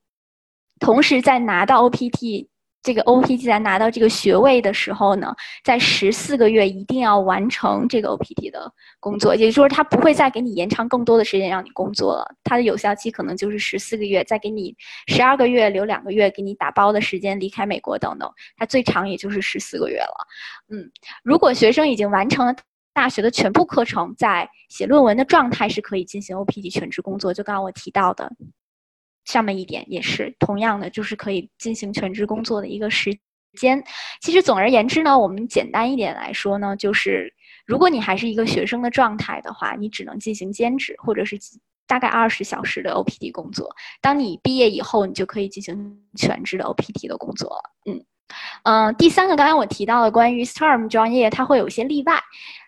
[0.79, 2.47] 同时在拿到 OPT。
[2.85, 14.75] 这个 OPT 在拿到这个学位的时候呢，在十四个月一定要完成这个 OPT 的工作，也就是说，他不会再给你延长更多的时间让你工作了，它的有效期可能就是十四个月，再给你
[15.07, 20.27] 十二个月留两个月给你打包的时间离开美国等等，它最长也就是十四个月了。
[20.69, 20.91] 嗯，
[21.23, 22.55] 如果学生已经完成了
[22.93, 28.31] 大学的全部课程，在写论文的状态是可以进行 OPT 全职工作，就刚刚我提到的。
[29.25, 33.15] 上面一点也是同样的，就是可以进行全职工作的一个时
[33.57, 33.83] 间。
[34.21, 37.33] 其实总而言之呢，我们简单一点来说呢，就是
[37.65, 41.37] 如果你还是一个学生的状态的话，你只能进行兼职或者是
[41.87, 43.75] 大概二十小时的 OPT 工作。
[44.01, 47.57] 当你毕业以后，你就可以进行全职的 OPT 的工作。
[47.85, 48.03] 嗯
[48.63, 52.19] 嗯，第三个，刚才我提到的关于 STEM 专业，它会有一些例外。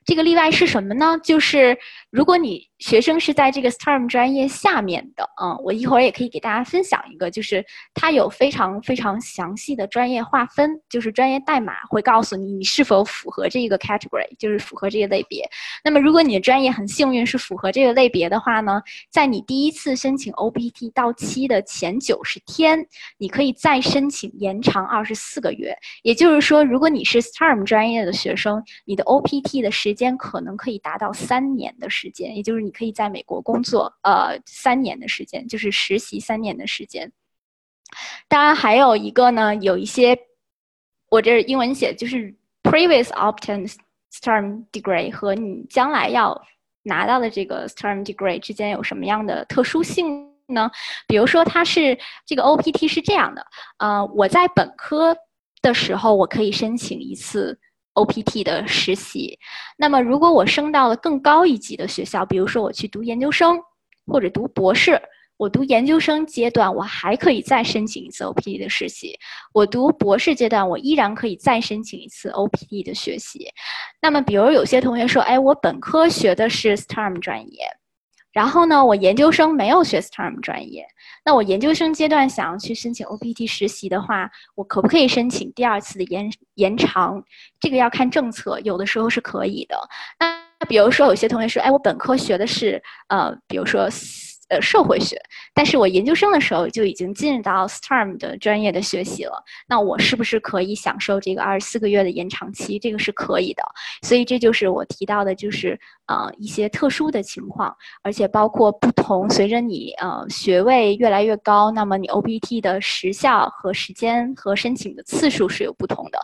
[0.08, 1.20] 这个例外是什么呢？
[1.22, 1.78] 就是
[2.12, 15.46] 如果你学生是在这个 STEM 专业下面的，嗯，我一会儿也可以给大家分享一个，就是它有非常非常详细的专业划分，就是专业代码会告诉你你是否符合这个 category，就是符合这个类别。
[15.84, 25.76] 那么如果你的专业很幸运是符合这个类别的话呢，在你第一次申请 OPT 到期的前九十天，你可以再申请延长二十四个月。
[26.04, 37.12] 也就是说，如果你是 STEM 专业的学生，你的 OPT 的时间可能可以达到三年的时间，也就是你可以在美国工作，呃，三年的时间，就是实习三年的时间。
[38.30, 40.18] 当然，还有一个呢，有一些
[41.10, 42.34] 我这英文写就是
[42.64, 43.76] previous obtained
[44.12, 46.40] STEM degree 和你将来要
[46.84, 50.70] 拿到的这个 STEM degree 之间有什么样的特殊性呢？
[51.08, 53.46] 比如说，它是这个 OPT 是这样的，
[53.80, 55.16] 呃，我在本科
[55.62, 57.60] 的时候我可以申请一次
[57.98, 59.38] OPT 的实习，
[59.78, 63.60] 那么如果我升到了更高一级的学校，比如说我去读研究生
[64.06, 65.02] 或者读博士。
[65.40, 69.10] 我读研究生阶段，我还可以再申请一次 OPT 的实习；
[69.54, 73.48] 我读博士阶段，我依然可以再申请一次 OPT 的学习。
[74.02, 77.68] 那么，比如有些同学说：“哎，我本科学的是 STEM 专业，
[78.32, 80.84] 然后呢，我研究生没有学 STEM 专业。
[81.28, 87.22] 那我研究生阶段想要去申请 OPT 实习的话，我可不可以申请第二次的延延长？
[87.60, 89.78] 这个要看政策，有的时候是可以的。
[90.22, 93.90] 那比如说有些同学说：“哎，我本科学的是呃，比如说。”
[94.50, 95.22] 呃，社会学，
[95.54, 99.44] 但是我研究生的时候就已经进入到 STEM 的专业的学习了。
[99.68, 102.80] 那我是不是可以享受这个二十四个月的延长期？
[102.80, 103.64] 这个是可以的。
[104.04, 116.20] 所以这就是我提到的，就是呃一些特殊的情况，而且包括不同，随着你呃学位越来越高，那么你 OPT 的时效和时间和申请的次数是有不同的。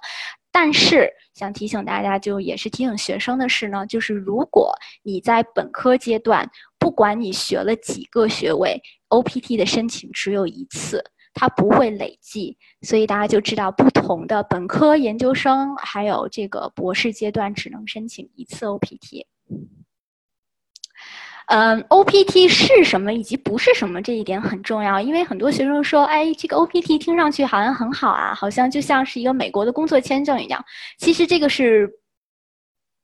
[0.54, 6.50] 但是想提醒大家，就也是提醒学生的是呢，就是如果你在本科阶段。
[6.80, 11.02] 不管你学了几个学位，OPT 的申请只有一次，
[11.34, 19.26] 它不会累计，所以大家就知道不同的本科、研究生还有这个博士阶段只能申请一次 OPT。
[21.48, 30.64] 嗯，OPT 是什么以及不是什么这一点很重要，因为很多学生说，哎，这个 OPT 听上去好像很好啊，好像就像是一个美国的工作签证一样，
[30.98, 31.90] 其实这个是。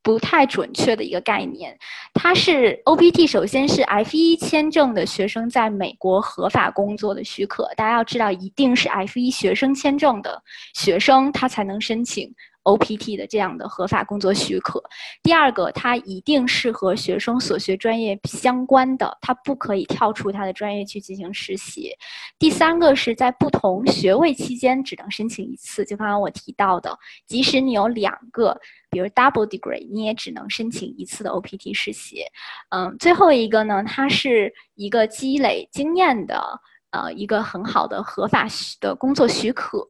[0.02, 1.76] 不太准确的一个概念，
[2.14, 7.70] 它是 OPT，首先是 F 一签证的学生在美国合法工作的许可。
[7.76, 10.42] 大家要知道，一定是 F 一学生签证的
[10.74, 12.34] 学生，他才能申请。
[12.64, 14.82] OPT 的这样的合法工作许可，
[15.22, 21.90] 第二个，它一定是和学生所学专业相关的，它不可以跳出他的专业去进行实习。
[22.38, 28.58] 第三个是在不同学位期间只能申请一次，就刚刚我提到的，即使你有两个，
[28.90, 32.22] 比如 double degree，你也只能申请一次的 OPT 实习。
[32.70, 38.46] 嗯，最后一个呢，它是一个积累经验的，呃，一个很好的合法
[38.80, 39.86] 的工作许可。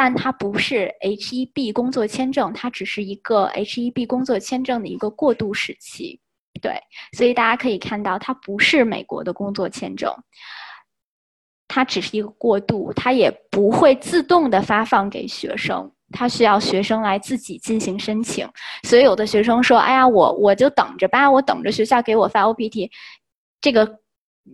[0.00, 6.20] 但它不是 H-1B 工作签证，它只是一个 H-1B 工作签证的一个过渡时期，
[6.62, 6.80] 对，
[7.14, 10.14] 所以大家可以看到，它不是美国的工作签证，
[11.66, 18.48] 它只是一个过渡，它也不会自动的发放给学生，它需要学生来自己进行申请。
[18.84, 22.88] 所以有的学生说：“哎呀，我我就等着吧，我等着学校给我发 OPT。”
[23.60, 23.98] 这个。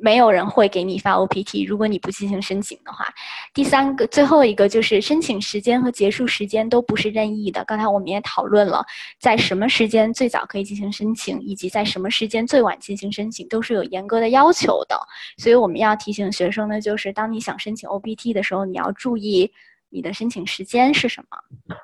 [0.00, 3.06] 没有人会给你发 OPT，如果你不进行申请的话。
[3.52, 7.64] 第三个，最后一个就是申请时间和结束时间都不是任意的。
[7.64, 8.84] 刚才我们也讨论了，
[9.20, 14.98] 在什么时间最早可以进行申请，以及在什么时间最晚进行申请，都是有严格的要求的。
[15.38, 19.50] 所以我们要提醒学生呢，就是当你想申请 OPT 的时候，你要注意
[19.90, 21.76] 你的申请时间是什么。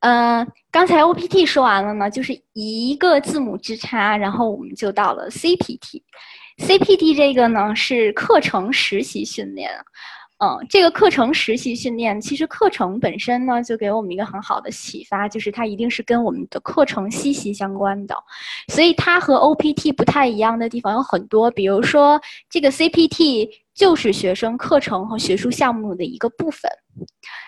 [0.00, 6.02] 嗯，刚才 OPT 说完了呢，就是一个字母之差，然后我们就到了 CPT。
[6.58, 9.70] CPT 这个呢是课程实习训练，
[10.38, 18.16] 嗯，这个课程实习训练其实课程本身呢就给我们一个很好的启发，就是它一定是跟我们的课程息息相关的，
[18.68, 26.70] 所以它和 OPT 不太一样的地方有很多，比如说这个 CPT 就是学生课程和学术项目的一个部分，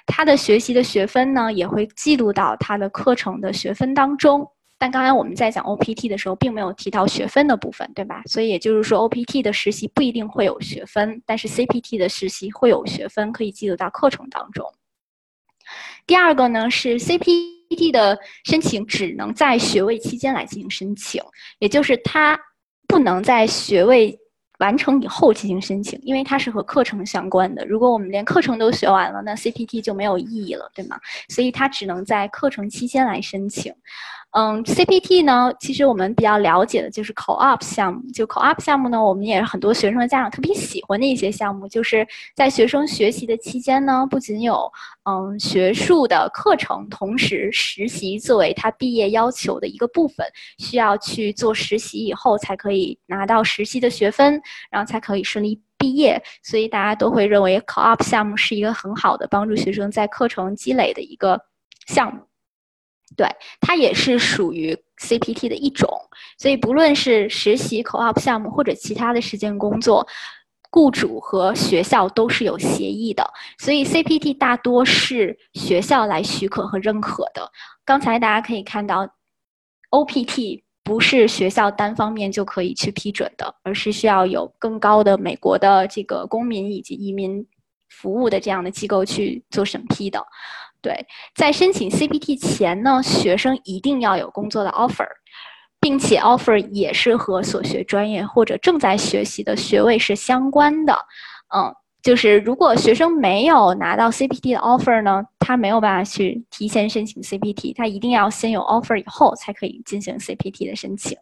[0.06, 4.44] 他的学习的学分呢也会记录到他的课程的学分当中。
[4.78, 8.22] 但刚才我们在讲 OPT 的时候，并没有提到学分的部分，对吧？
[8.26, 14.64] 所以也就是说，OPT 的实习不一定会有学分，但是 CPT 的实习会有学分，可以记录到课程当中。
[16.06, 21.22] 第二个呢是 CPT 的申请只能在学位期间来进行申请，
[21.58, 22.38] 也就是它
[22.86, 24.18] 不能在学位。
[24.58, 27.62] 完成以后进行申请，因为它是和课程相关的。
[27.66, 30.98] 如果我们连课程都学完了，那 CPT 就没有意义了，对吗？
[31.28, 33.70] 所以它只能在课程期间来申请。
[34.32, 38.02] 嗯，CPT 呢，其实我们比较了解的就是 Co-op 项目。
[38.12, 41.66] 就 Co-op 项目呢，我们也是很多学生的家长特别喜欢的一些项目。
[41.66, 44.70] 就是在学生学习的期间呢，不仅有
[45.04, 50.26] 嗯学术的课程，同时实习作为他毕业要求的一个部分，
[50.58, 54.38] 需要去做实习以后才可以拿到实习的学分，
[54.70, 56.22] 然后才可以顺利毕业。
[56.42, 61.40] 所以大家都会认为 Co-op 项目是一个很好的帮助学生在课程积累的一个
[61.86, 62.20] 项目。
[63.16, 63.26] 对，
[63.60, 65.88] 它也是属于 CPT 的一种，
[66.38, 70.06] 所以不论是实习、Co-op 项目或者其他的实践工作，
[70.70, 73.26] 雇主和学校都是有协议的，
[73.58, 77.50] 所以 CPT 大多是学校来许可和认可的。
[77.84, 79.08] 刚才大家可以看到
[79.90, 87.46] ，OPT 不是学校单方面就可以去批准的，而是需要有更高的美国的这个公民以及移民
[87.88, 90.22] 服务的这样的机构去做审批的。
[90.86, 95.08] 对，在申请 CPT 前呢，学生一定要有工作的 offer。
[95.78, 100.92] 并且 offer 也是和所学专业或者正在学习的学位是相关的，
[101.54, 101.72] 嗯，
[102.02, 111.16] 就是如果学生没有拿到 CPT 的 offer 呢，他没有办法去提前申请 CPT，他一定要先有 offer 以后才可以进行 CPT 的申请。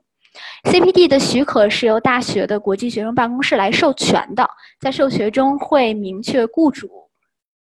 [0.62, 4.48] CPT 的许可是由大学的国际学生办公室来授权的，
[4.80, 6.88] 在授权中会明确雇主，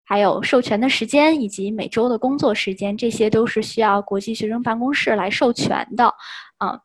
[0.06, 6.14] 还有授权的时间以及每周的工作时间，这些都是需要国际学生办公室来授权的。
[6.58, 6.78] 啊，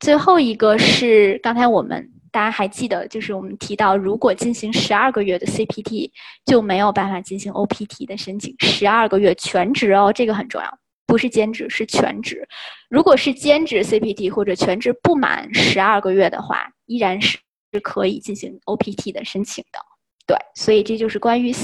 [0.00, 6.10] 最后一个是刚才我们大家还记得，就是我们提到，如果进行十二个月的 CPT，
[6.46, 8.56] 就没有办法进行 OPT 的申请。
[8.60, 12.48] 十二个月全职哦，这个很重要，不是兼职，是全职。
[12.88, 17.38] 如果是兼职 CPT 或者全职不满十二个月的话，依然是
[17.74, 19.78] 是可以进行 OPT 的申请的。
[20.26, 21.54] 对，所以这就是关于。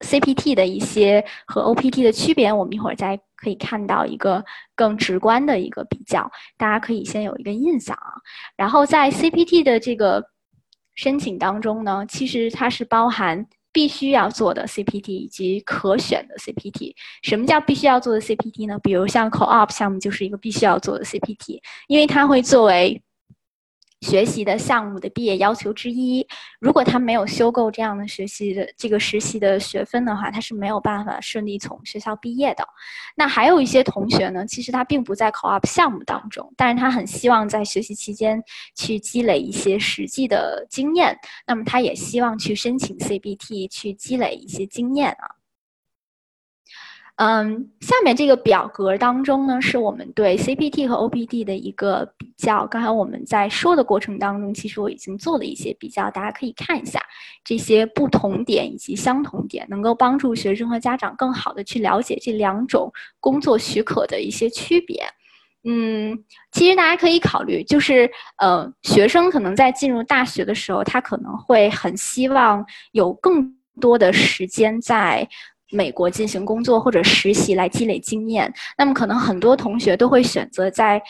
[0.00, 4.44] CPT 的一些和 OPT 的区别，我们一会儿再可以看到一个
[4.74, 8.12] 更直观的一个比较，大家可以先有一个印象啊。
[8.56, 10.22] 然后在 CPT 的这个
[10.94, 16.94] 申请当中呢，其实它是包含必须要做的 CPT 以及可选的 CPT。
[17.22, 18.78] 什么叫必须要做的 CPT 呢？
[18.82, 23.02] 比如像 Co-op 项目就是一个必须要做的 CPT，因为它会作为
[24.06, 26.24] 学习的项目的毕业要求之一，
[26.60, 32.64] 如果他没有修够这样的学习的这个实习的学分的话，他是没有办法顺利从学校毕业的。
[33.16, 38.40] 那还有一些同学呢，其实他并不在 Co-op 项目当中，但是他很希望在学习期间
[38.76, 45.35] 去积累一些实际的经验，那么他也希望去申请 CBT 去积累一些经验啊。
[47.18, 52.66] 嗯，下面这个表格当中呢，是我们对 CPT 和 OPT 的一个比较。
[52.66, 57.00] 刚才我们在说的过程当中，其实我已经做了一些比较，大家可以看一下
[57.42, 65.02] 这些不同点以及相同点，能够帮助学生和家长更好的去了解这两种工作许可的一些区别。
[65.64, 72.62] 嗯，其实大家可以考虑，就是呃，学生可能在进入大学的时候，他可能会很希望
[72.92, 75.26] 有更多的时间在。
[75.72, 81.02] 美国进行工作或者实习来积累经验，那么可能很多同学都会选择在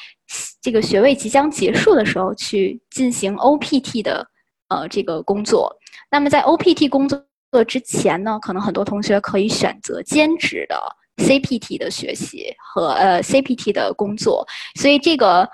[0.63, 4.27] 这个学位即将结束的时候去进行 OPT 的
[4.69, 5.75] 呃这个工作。
[6.11, 7.23] 那么在 OPT 工作
[7.67, 10.77] 之前呢，可能很多同学可以选择兼职的
[11.17, 14.47] CPT 的学习和呃 CPT 的工作，
[14.81, 15.49] 所以这个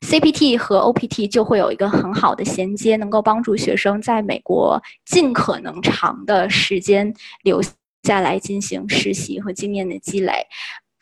[0.00, 7.14] CPT 和 OPT 就会有一个很好的衔接，能够帮助学生在美国尽可能长的时间
[7.44, 7.62] 留。
[8.06, 10.46] 再来进行实习和经验的积累，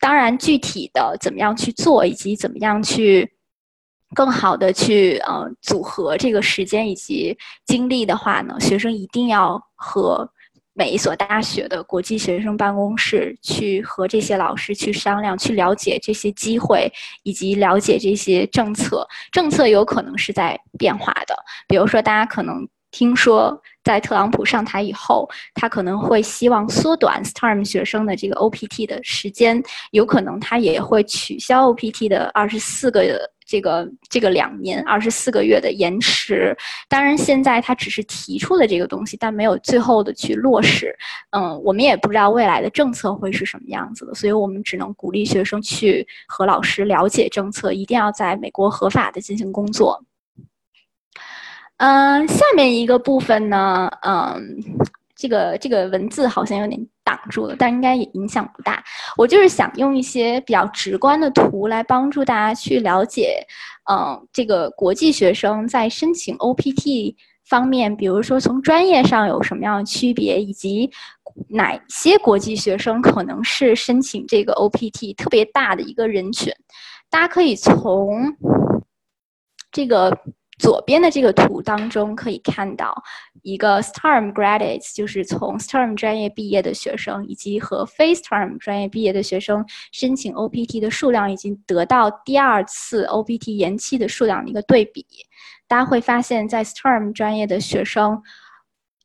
[0.01, 3.31] 当然具体的怎么样去做，以及怎么样去
[4.15, 7.37] 更好的去呃组合这个时间以及
[7.67, 10.27] 精力的话呢，学生一定要和
[10.73, 16.91] 每一所大学的国际学生办公室去和这些老师去商量，去了解这些机会
[17.23, 19.07] 以及了解这些政策。
[19.31, 21.37] 政策有可能是在变化的，
[21.69, 22.67] 比如说大家可能。
[22.95, 36.57] 听说在特朗普上台以后，他可能会希望缩短 STEM 学生的这个 OPT 的时间，有可能他也会取消 OPT 的二十四个这个这个两年二十四个月的延迟。
[36.89, 40.97] 当然，现在他只是提出了这个东西，但没有最后的去落实。
[41.31, 50.01] 嗯，我们也不知道未来的政策会是什么样子的，所以我们只能鼓励学生去和老师了解政策，一定要在美国合法的进行工作。
[51.79, 54.41] 嗯，下面一个部分呢，嗯，
[55.17, 58.83] 这个这个文字好像有点挡住了，但应该也影响不大。
[59.17, 63.45] 我就是想用一些比较直观的图来帮助大家去了解，
[63.91, 67.17] 嗯，这个国际学生在申请 OPT
[67.49, 70.89] 方面，比如说从专业上有什么样的区别，以及
[71.49, 76.53] 哪些国际学生可能是申请这个 OPT 特别大的一个人群。
[77.11, 78.37] 大家可以从
[79.73, 80.17] 这个。
[80.59, 82.95] 左边的这个图当中可以看到，
[83.43, 95.05] 一个 STEM graduates 就是从 STEM 专业毕业的学生，以及和非 STEM 专业毕业的学生申请 OPT 的数量，已经得到第二次 OPT 延期的数量的一个对比。
[95.67, 98.23] 大家会发现，在 STEM 专业的学生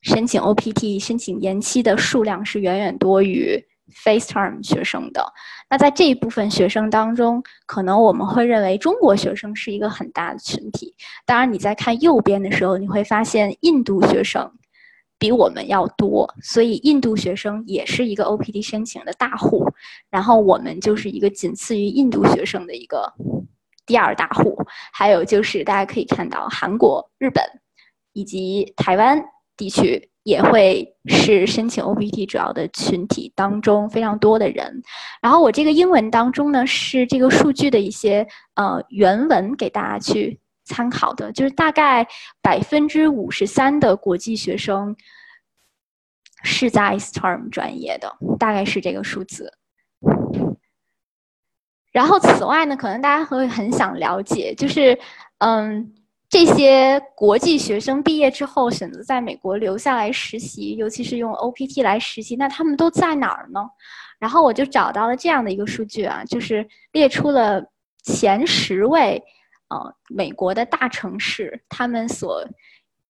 [0.01, 3.68] 申请 OPT 申请延期的数量是远远多于。
[3.91, 5.25] FaceTime 学生的，
[5.69, 10.95] 那在这一部分学生当中，可能我们会认为中国学生是一个很大的群体。
[11.25, 14.51] 当然，你在看右边的时候，你会发现印度学生
[15.17, 19.67] 比我们要多，所以印度学生也是一个 OPT 申请的大户，
[20.09, 23.11] 然后我们就是一个仅次于印度学生的一个
[23.85, 24.57] 第二大户。
[24.93, 27.43] 还有就是大家可以看到，韩国、日本
[28.13, 29.21] 以及台湾
[29.57, 34.81] 地区也会是申请 OPT 主要的群体当中非常多的人。
[35.21, 40.39] 然后我这个英文当中呢是这个数据的一些呃原文给大家去。
[40.65, 42.07] 参考的就是大概
[42.43, 44.95] 百分之五十三的国际学生
[46.43, 49.51] 是在 STEM 专业的，大概是这个数字。
[51.91, 54.99] 然后此外呢，可能大家会很想了解，就是
[55.39, 55.91] 嗯，
[56.29, 63.59] 这些国际学生毕业之后选择在美国留下来实习，尤其是用 OPT 来实习，那他们都在哪儿呢？
[64.19, 67.63] 然后我就找到了这样的一个数据啊，就是列出了
[68.03, 69.21] 前十位。
[69.69, 72.43] 呃，美国的大城市，他们所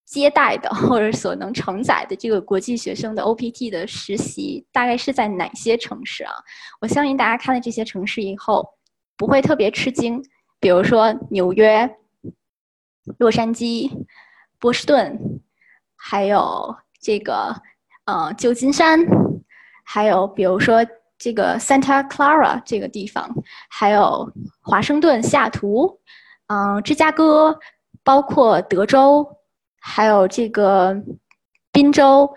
[0.05, 6.33] 接待的或者所能承载的这个国际学生的 OPT 的实习，大概是在哪些城市啊？
[6.81, 8.67] 我相信大家看了这些城市以后，
[9.15, 10.21] 不会特别吃惊。
[10.59, 11.89] 比如说纽约、
[13.17, 13.89] 洛杉矶、
[14.59, 15.41] 波士顿，
[15.95, 17.55] 还有这个
[18.05, 18.99] 呃旧金山，
[19.83, 20.85] 还有比如说
[21.17, 23.29] 这个 Santa Clara 这个地方，
[23.69, 24.31] 还有
[24.61, 25.99] 华盛顿、西雅图。
[26.51, 27.59] 嗯，芝加哥，
[28.03, 29.37] 包括德州，
[29.79, 30.95] 还有这个
[31.71, 32.27] 宾州，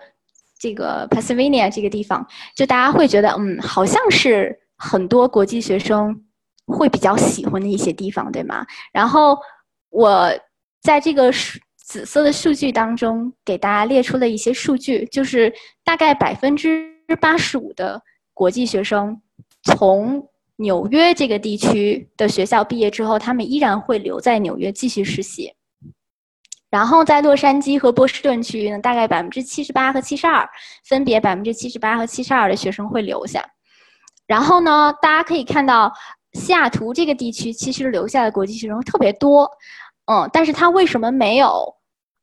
[0.59, 2.23] 这个 Pennsylvania 这个地方，
[2.55, 6.23] 就大家会觉得，嗯，好像是很多国际学生
[6.67, 8.63] 会比较喜欢的一些地方，对吗？
[8.91, 9.35] 然后
[9.89, 10.31] 我
[10.83, 11.31] 在这个
[11.77, 15.51] 紫色的数据当中给大家列出了一些数据，就是
[15.83, 16.87] 大概百分之
[17.19, 18.01] 八十五的
[18.33, 19.21] 国际学生
[19.63, 20.27] 从。
[20.57, 25.51] 纽约这个地区的学校毕业之后，他们依然会留在纽约继续实习。
[26.69, 30.47] 然后在洛杉矶和波士顿区域呢，大概百分之七十八和七十二，
[30.85, 33.43] 分别百分之七十八和七十二的学生会留下。
[34.27, 35.91] 然后呢，大家可以看到
[36.33, 39.49] 西雅图这个地区其实留下的国际学生特别多，
[40.05, 41.73] 嗯，但是它为什么没有？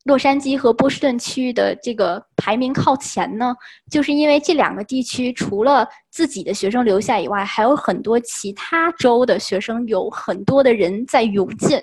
[0.05, 3.55] 洛杉矶和波士顿区域的这个排名靠前呢，
[3.91, 11.79] 就是因为这两个地区除了自己的学生留下以外，还有很多其他州的学生有很多的人在涌进，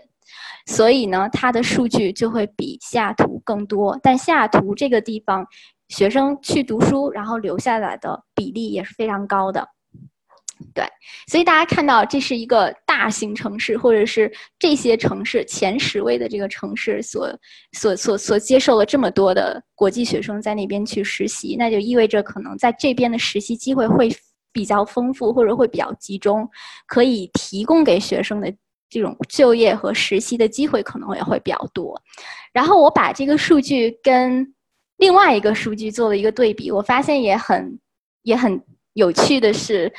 [0.65, 3.97] 所以呢，它的数据就会比西雅图更多。
[4.01, 5.45] 但西雅图这个地方，
[5.89, 9.63] 学生去读书然后留下来的比例也是非常高的。
[10.73, 10.83] 对，
[11.27, 17.29] 所以大家看到这是一个大型城市，或者是这些城市前十位的这个城市所
[17.73, 24.09] 所所所接受了这么多的国际学生在那边去实习，那就意味着可能在这边的实习机会会
[24.51, 26.49] 比较丰富，或者会比较集中，
[26.87, 28.51] 可以提供给学生的
[28.89, 31.99] 这种就业和实习的机会可能也会比较多。
[32.51, 34.53] 然后我把这个数据跟
[34.97, 37.79] 另外一个数据做了一个对比，我发现也很
[38.23, 38.59] 也很
[38.93, 39.93] 有趣的是。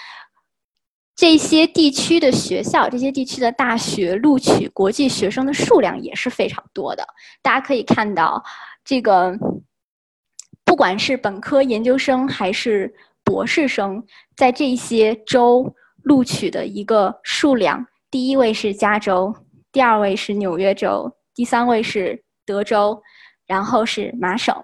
[1.18, 7.04] 这些地区的学校，这些地区的大学录取国际学生的数量也是非常多的。
[7.42, 8.40] 大家可以看到，
[8.84, 9.36] 这个
[10.64, 12.94] 不管是本科研究生还是
[13.24, 14.00] 博士生，
[14.36, 19.34] 在这些州录取的一个数量，第一位是加州，
[19.72, 23.02] 第二位是纽约州，第三位是德州，
[23.44, 24.54] 然后是麻省，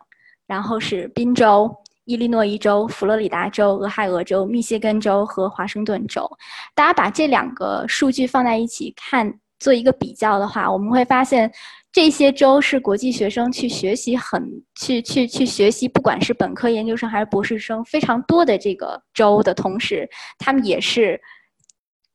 [0.47, 1.69] 然后是宾州。
[2.05, 6.31] 伊利诺伊州、佛罗里达州、俄亥俄州、密歇根州和华盛顿州，
[6.75, 11.51] 大家把这两个数据放在一起看，做一个比较的话，我们会发现，
[11.91, 14.47] 这些州是国际学生去学习很
[14.79, 20.07] 去去去学习，不管是本科研究生还是博士生非常多的这个州的同时，
[20.39, 21.19] 他们也是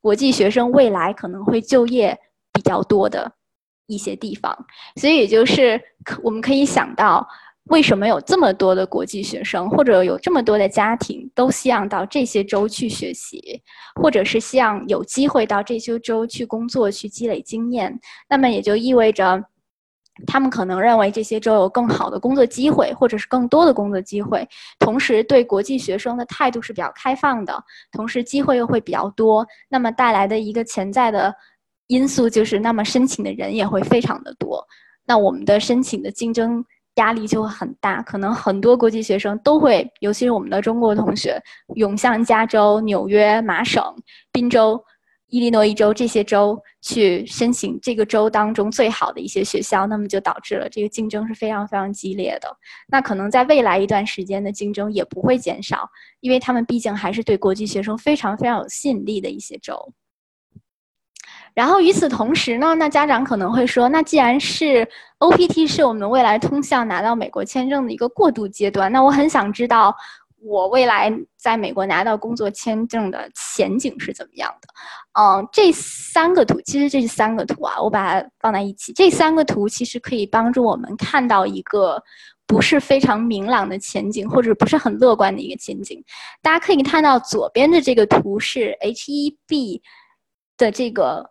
[0.02, 2.16] 国际学生未来可能会就业
[2.54, 3.32] 比较多的
[3.88, 4.56] 一些地方，
[4.98, 7.28] 所以也就是可我们可以想到。
[7.70, 13.62] 为什么有这么多的国际学生，或者有这么多的家庭都希望到这些州去学习，
[14.02, 18.00] 或者是希望有机会到这些州去工作、去积累经验？
[18.28, 19.44] 那么也就意味着，
[20.26, 24.48] 他们可能认为这些州有更好的工作机会，或者是更多的工作机会，
[24.80, 27.54] 同时对国际学生的态度是比较开放的，
[27.92, 29.46] 同时机会又会比较多。
[29.70, 31.32] 那么带来的一个潜在的
[31.86, 34.66] 因素就是，那么申请的人也会非常的多。
[35.06, 36.66] 那我们的申请的竞争。
[37.00, 41.42] 压力就会很大，可能很多国际学生都会，尤其是我们的中国同学，
[41.76, 43.82] 涌向加州、纽约、麻省、
[44.32, 44.80] 宾州、
[45.28, 52.50] 伊利诺伊州这些州去申请这个州当中最好的一些学校，那么就导致了这个竞争是非常非常激烈的。
[52.88, 55.90] 那可能在未来一段时间的竞争也不会减少，
[56.20, 59.94] 因为他们毕竟还是对国际学生非常非常有吸引力的一些州。
[61.54, 64.88] 然后与此同时呢，那家长可能会说，那既然是
[65.20, 69.96] OPT 是我们未来通向拿到美国签证的一个过渡阶段，那我很想知道。
[70.42, 74.70] 我未来在美国拿到工作签证的前景是怎么样的？
[75.22, 78.94] 嗯，这三个图其实这是三个图啊，我把它放在一起。
[78.94, 82.02] 这三个图其实可以帮助我们看到一个
[82.48, 86.02] 不是非常明朗的前景，或者不是很乐观的一个前景。
[86.42, 89.82] 大家可以看到左边的这个图是 H1B
[90.56, 91.30] 的这个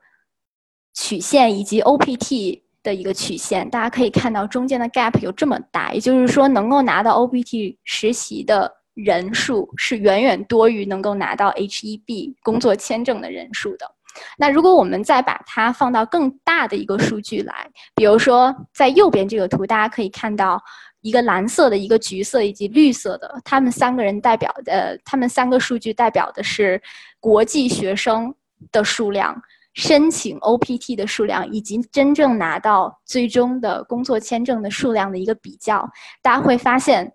[0.98, 8.74] 曲线以及 OPT 的一个曲线，大家可以看到中间的 gap 有这么大，也就是说能够拿到 OPT 实习的。
[8.98, 13.88] 人数是远远多于能够拿到 H1B 工作签证的人数的。
[14.36, 20.60] 那如果我们再把它放到更大的一个数据来，比如说在右边这个图，大家可以看到
[21.00, 26.82] 一个蓝色的、一个橘色以及绿色的，他们三个人代表的，他们三个数据代表的是
[27.20, 28.34] 国际学生
[28.72, 29.40] 的数量、
[29.78, 35.88] 申请 OPT 的数量以及真正拿到最终的工作签证的数量的一个比较。
[36.20, 37.14] 大家会发现。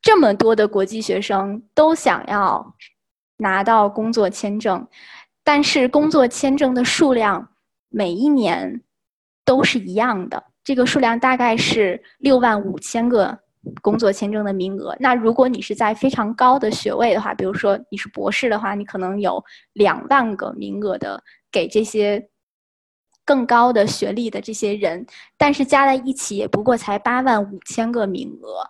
[0.00, 2.74] 这么多的国际学生都想要
[3.36, 4.86] 拿到工作签证，
[5.42, 7.46] 但是工作签证的数量
[7.88, 8.80] 每一年
[9.44, 13.36] 都是一样的，这个数量大概是六万五千个
[13.82, 14.96] 工作签证的名额。
[15.00, 19.42] 那如果你是在非常高的学位的话，比如说你是博士的话，你可能有
[19.72, 22.28] 两万个名额的给这些
[23.24, 25.06] 更高的学历的这些人，
[25.36, 28.62] 但是加在一起也不过才八万五千个名额。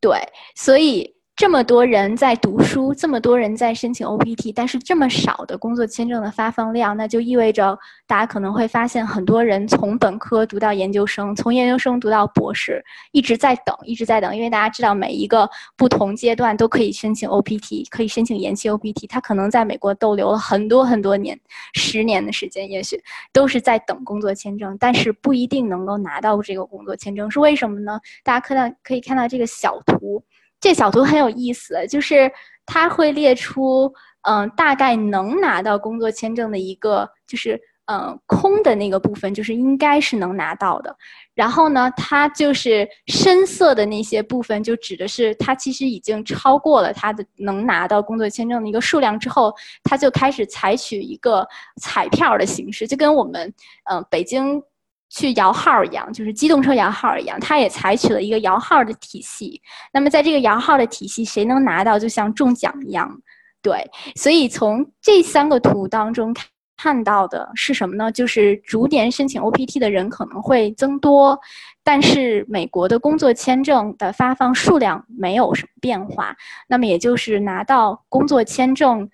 [0.00, 0.18] 对，
[0.56, 14.36] 所以这么多人在读书，这么多人在申请 OPT，但是这么少的工作签证的发放量，那就意味着大家可能会发现，很多人从本科读到研究生，从研究生读到博士，一直在等，一直在等。
[14.36, 19.08] 因为大家知道，每一个不同阶段都可以申请 OPT，可以申请延期 OPT。
[19.08, 21.40] 他可能在美国逗留了很多很多年，
[21.72, 27.98] 十年的时间，也许都是在等工作签证，但是不一定能够拿到这个工作签证，是为什么呢？
[28.22, 30.22] 大家看到可以看到这个小图。
[30.60, 32.30] 这小图很有意思，就是
[32.66, 33.90] 它会列出，
[34.28, 40.94] 嗯，大概能拿到工作签证的一个，就是嗯空的那个部分，就是应该是能拿到的。
[41.34, 51.46] 然后呢，它就是深色的那些部分，就指的是它其实已经超过了它的能拿到工作签证的一个数量之后，它就开始采取一个
[51.80, 53.52] 彩票的形式，就跟我们
[53.90, 54.62] 嗯北京。
[55.10, 59.60] 去摇号一样，就是机动车摇号一样，它也采取了一个摇号的体系。
[59.92, 63.20] 那么在这个摇号的体系，谁能拿到，就像中奖一样。
[63.60, 63.84] 对，
[64.16, 66.34] 所以从这三个图当中
[66.78, 68.10] 看到的是什么呢？
[68.10, 71.38] 就是逐年申请 OPT 的人可能会增多，
[71.84, 76.34] 但是美国的工作签证的发放数量没有什么变化。
[76.68, 79.10] 那么也就是拿到工作签证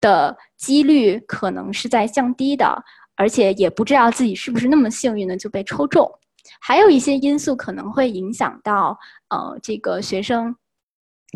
[0.00, 2.84] 的几率可能是在降低的。
[3.20, 6.10] 而且也不知道自己是不是那么幸运的就被抽中，
[6.58, 8.98] 还有一些因素可能会影响到
[9.28, 10.56] 呃这个学生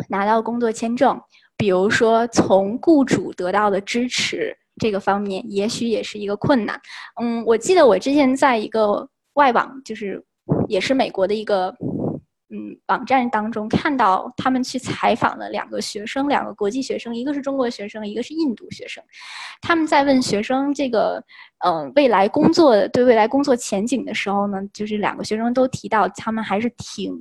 [0.09, 1.21] 拿到工作签证，
[1.59, 6.81] 比如说从雇主得到的支持这个方面，也许也是一个困难。
[7.21, 10.25] 嗯，我记得我之前在一个外网，就是
[10.69, 11.77] 也是美国的一个。
[12.57, 19.03] 嗯，网站当中看到他们去采访了两个学生，两个国际学生，一个是中国学生，一个是印度学生。
[19.61, 21.21] 他们在问学生这个，
[21.67, 27.13] 嗯，未来工作对未来工作前景的时候呢，就是两个学生都提到他们还是挺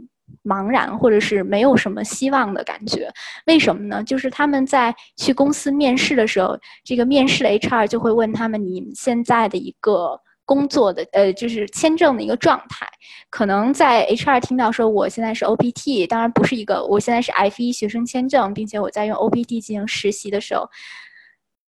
[0.43, 3.11] 茫然，或者是没有什么希望的感觉。
[3.47, 4.03] 为什么呢？
[4.03, 10.21] 就是他们在去公司面试的时候，这个面试的 HR 就会问他们，你现在的一个。
[10.45, 12.85] 工作的呃，就是签证的一个状态，
[13.29, 20.69] 可能在 HR 听到说我现在是 OPT，当然不是一个，我现在是 F1 学生签证，并且我在用 OPT 进行实习的时候，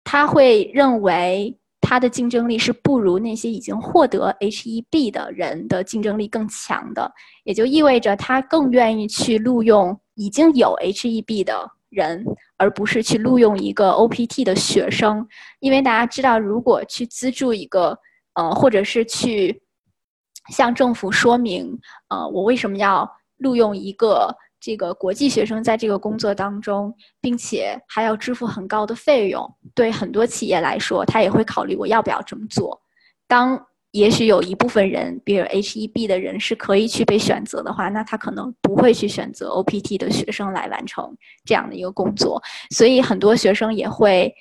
[0.05, 7.11] 他会认为他的竞争力是不如那些已经获得 H E B 的人的竞争力更强的，
[7.45, 12.23] 也就意味着他更愿意去录用已经有 H E B 的人，
[12.59, 15.27] 而不是去录用一个 OPT 的学生，
[15.61, 17.99] 因为大家知道，如果去资助一个。
[18.39, 19.61] 呃，或者是去
[20.51, 21.76] 向政府说明，
[22.07, 29.53] 呃，我为什么要录用一个这个国际学生在这个工作当中，并且还要支付很高的费用？
[29.74, 32.80] 对很多企业来说，他也会考虑我要不要这么做。
[33.26, 33.61] 当
[33.91, 41.12] 也许有一部分人，比如 H E B 的人是可以去被选择的话，那他可能不会去选择 OPT 的学生来完成
[41.45, 42.41] 这样的一个工作。
[42.70, 44.32] 所以很多学生也会。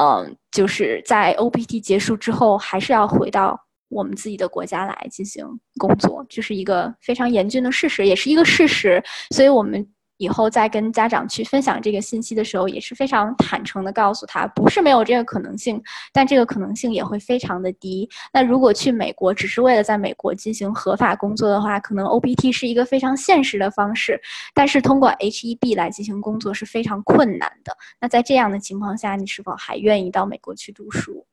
[0.00, 5.44] 嗯，就是在 OPT 结束之后，还是要回到我们自己的国家来进行
[5.76, 9.02] 工作，这是一个非常严峻的事实，也是一个事实。
[9.30, 9.86] 所以我们
[10.20, 18.06] 以后再跟家长去分享这个信息的时候，也是非常坦诚的告诉他，不是没有这个可能性，但这个可能性也会非常的低。
[18.30, 24.20] 那如果去美国只是为了在美国进行合法工作的话，可能 OPT 是一个非常现实的方式，
[24.52, 27.74] 但是通过 H-1B 来进行工作是非常困难的。
[27.98, 31.26] 那在这样的情况下，你是否还愿意到美国去读书？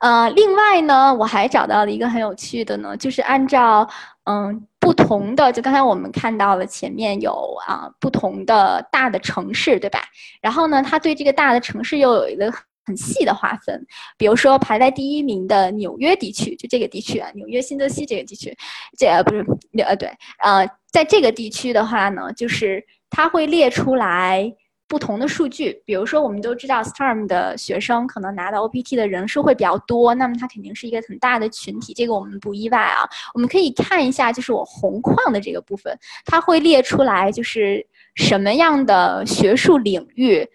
[0.00, 3.88] 呃，另外呢，我还找到了一个很有趣的呢，就是按照
[4.24, 10.00] 嗯不同的，就刚才我们看到了前面有啊不同的大的城市，对吧？
[10.40, 12.52] 然后呢，它对这个大的城市又有一个
[12.84, 13.86] 很细的划分，
[14.18, 18.56] 比如说排在第一名的纽约地区，就这个地区啊，纽约新泽西这个地区，
[18.98, 19.44] 这不是
[19.82, 20.08] 呃对
[20.42, 24.52] 呃，在这个地区的话呢，就是它会列出来。
[24.88, 33.02] 不同的数据，比如说我们都知道，STEM 的学生可能拿到 OPT 的人数会比较多，那么它肯定是一个很大的群体，这个我们不意外啊。
[33.34, 37.84] 我们可以看一下，就是我红框的这个部分，它会列出来，就是
[38.14, 40.48] 什么样的学术领域，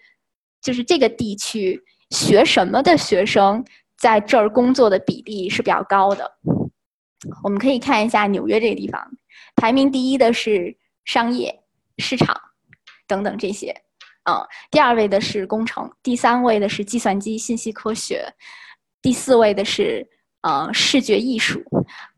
[0.62, 1.78] 就是这个地区
[2.10, 3.62] 学什么的学生
[3.98, 6.38] 在这儿工作的比例是比较高的。
[7.44, 9.06] 我们可以看一下纽约这个地方，
[9.56, 10.74] 排名第一的是
[11.04, 11.62] 商业、
[11.98, 12.34] 市场
[13.06, 13.76] 等等这些。
[14.24, 14.36] 嗯，
[14.70, 18.24] 第二位的是工程，第三位的是计算机信息科学，
[19.00, 20.08] 第四位的是
[20.42, 21.62] 呃视觉艺术，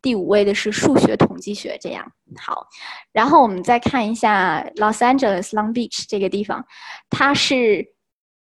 [0.03, 1.79] 第五位的是数学统计学。
[1.81, 2.67] 这样好，
[3.13, 6.65] 然后我们再看一下 Los Angeles Long Beach 这个地方，
[7.09, 7.87] 它是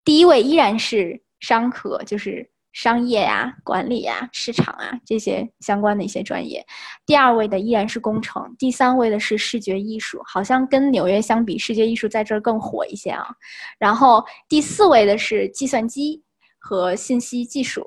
[0.05, 2.51] 第一位依然是商科，就是。
[2.73, 6.64] 商业呀、管理呀、市场啊这些相关的一些专业，
[7.05, 13.27] 第二位的依然是工程，第三位的是视觉艺术，好像跟纽约相比，视觉艺术在这儿更火一些啊。
[13.79, 16.23] 然后第四位的是计算机
[16.59, 17.85] 和信息技术，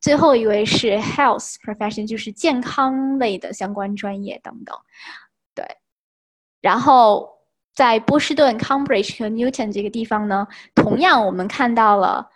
[0.00, 4.76] 最后一位是 health profession，就是健康类的相关专业等等。
[5.54, 5.64] 对，
[6.60, 7.26] 然后
[7.74, 12.28] 在波士顿 Cambridge 和 Newton 这个地方呢，同样我们看到了。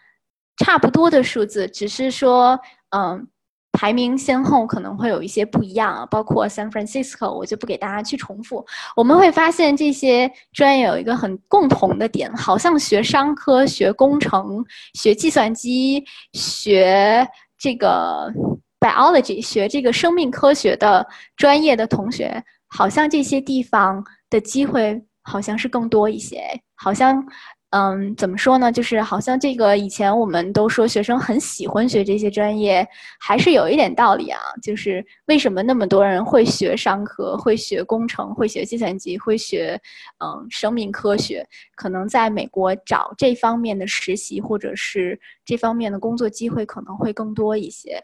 [0.62, 3.26] 差不多的数字，只是说，嗯，
[3.72, 8.62] 排名先后可能会有一些不一样，包括 San Francisco，我就不给大家去重复。
[8.94, 16.04] 我们会发现这些专业有一个很共同的点，好像学商科、学工程、学计算机、
[16.34, 18.30] 学这个
[18.78, 21.06] biology、学这个生命科学的
[21.36, 26.42] 专业的同学，好像这些地方的机会好像是更多一些，
[26.74, 27.26] 好像。
[27.72, 28.72] 嗯，怎么说呢？
[28.72, 32.84] 就是好像这个以前我们都说学生很喜欢学这些专业，
[33.20, 34.40] 还是有一点道理啊。
[34.60, 39.80] 就是为什么那么多人会学商科、会学工程、会学计算机、会学
[40.18, 41.46] 嗯生命科学？
[41.76, 48.02] 可能在美国找这方面的实习或者是这方面的工作机会可能会更多一些。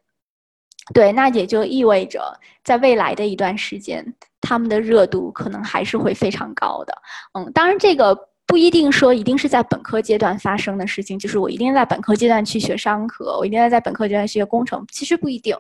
[0.95, 2.23] 对，那也就意味着
[2.63, 6.97] 在未来的一段时间，他们的热度可能还是会非常高的。
[7.33, 8.17] 嗯，当然这个。
[8.47, 14.87] 不一定说一定是在本科阶段发生的事情，就是我一定在本科阶段去学商科，我一定要在本科阶段学工程。
[14.93, 15.57] 其实不一定，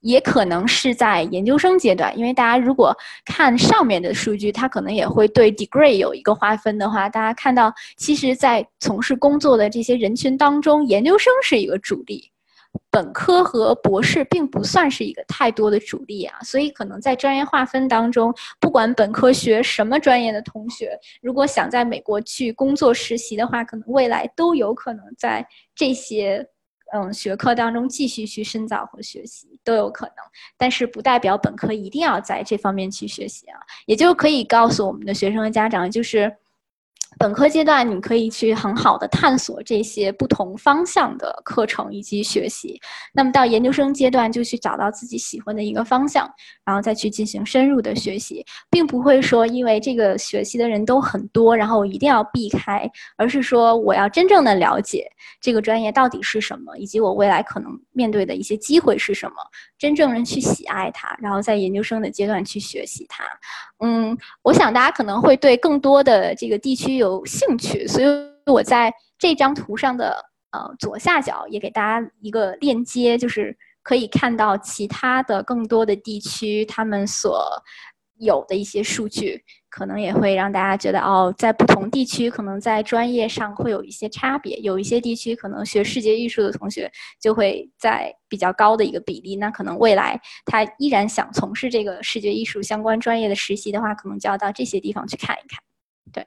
[0.00, 2.16] 也可能是在研究生阶段。
[2.18, 12.30] 因为大家如果看上面的数据，它可能也会对 degree 有一个划分的话，大家看到，其实，在从事工作的这些人群当中，研究生是一个主力。
[12.90, 26.46] 本科和博士并不算是一个太多的主力啊，所以可能在专业划分当中，不管本科学什么专业的同学，如果想在美国去工作实习的话，可能未来都有可能在这些
[26.92, 30.24] 嗯学科当中继续去深造和学习都有可能，
[30.56, 36.34] 但是不代表本科一定要在这方面去学习啊，也就可以告诉我们的学生和家长就是。
[37.16, 42.80] 本科阶段，你可以去很好的探索这些不同方向的课程以及学习。
[43.12, 46.30] 那么到研究生阶段，就去找到自己喜欢的一个方向，
[46.64, 59.36] 然后再去进行深入的学习，并不会说因为这个学习的人都很多，然后我一定要避开，而是说我要真正的了解这个专业到底是什么，以及我未来可能面对的一些机会是什么，
[59.78, 63.24] 真正的去喜爱它，然后在研究生的阶段去学习它。
[63.80, 67.24] 嗯，我想大家可能会对更多的这个地区有。
[67.24, 68.06] 兴趣，所以
[68.50, 70.16] 我在这张图上的
[70.50, 77.46] 呃左下角也给大家一个链接，就是可以看到其他的更多的地区他们所
[78.18, 86.90] 有的一些数据，可能也会让大家觉得哦，在不同地区可能在专业上会有一些差别，有一些地区可能学视觉艺术的同学
[87.20, 95.60] 就会在比较高的一个比例，那可能未来他依然想从事这个视觉艺术相关专业的实习的话，可能就要到这些地方去看一看，
[96.12, 96.26] 对。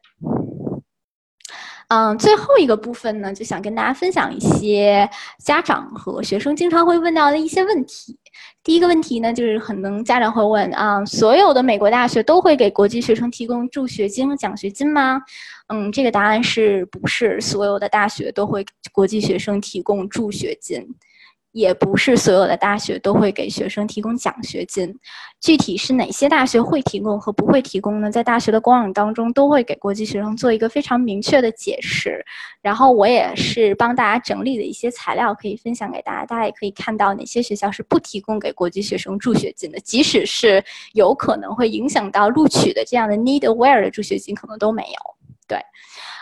[1.94, 5.10] 嗯，最后一个部分呢，就想跟大家分享一些
[5.44, 8.18] 家长和学生经常会问到的一些问题。
[8.64, 15.22] 第一个问题呢，就是可能家长会问啊，所有的美国大学都会给国际学生提供助学金、奖学金吗？
[15.68, 20.96] 嗯，这个答案是不是所有的大学都会给国际学生提供助学金？
[21.52, 24.94] 也不是所有的大学都会给学生提供奖学金，
[25.42, 28.10] 具体是哪些大学会提供和不会提供呢？
[28.10, 32.24] 在大学的官网当中都会给国际学生做一个非常明确的解释。
[32.62, 45.16] 然后我也是帮大家整理的一些材料可以分享给大家，大家也可以看到哪些学校是不提供给国际学生助学金的，即使是有可能会影响到录取的这样的 need aware 的助学金，可能都没有。
[45.48, 45.58] 对。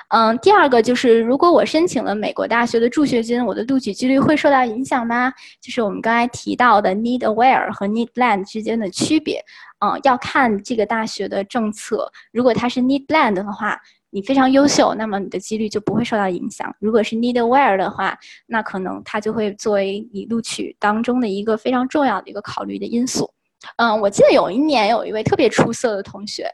[0.09, 5.31] 嗯，第二个就是，如果我申请了美国大学的助学金，我的录取几率会受到影响吗？
[5.61, 9.39] 就是我们刚才提到的 need aware 和 need land 之间的区别。
[9.85, 12.11] 嗯，要看这个大学的政策。
[12.31, 13.79] 如果它是 need land 的话，
[14.09, 16.75] 你非常优秀，那么你的几率就不会受到影响。
[16.79, 23.31] 如果是 need aware 的话，那可能它就会作为你录取当中的一个非常重要的一个考虑的因素。
[23.77, 26.49] 嗯，我记得有一年有一位特别出色的同学，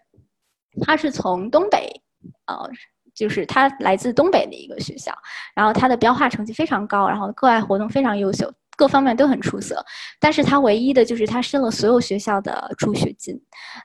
[0.82, 1.90] 他是从东北，
[2.48, 2.70] 呃。
[3.16, 5.12] 就是他来自东北的一个学校，
[5.56, 9.84] 然后他的标化成绩非常高，然后课外活动非常优秀，各方面都很出色。
[10.20, 13.40] 但是他唯一的就是他申了所有学校的助学金，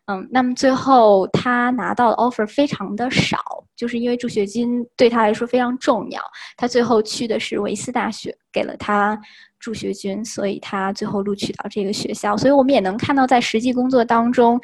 [0.06, 3.38] 嗯，那么最后他拿到的 offer 非常的少，
[3.76, 6.20] 就是因为助学金对他来说非常重要。
[6.56, 9.16] 他最后去的是维斯大学，给了他
[9.60, 12.36] 助学金，所以他最后录取到这个学校。
[12.36, 14.60] 所以我们也能看到，在实际工作当中，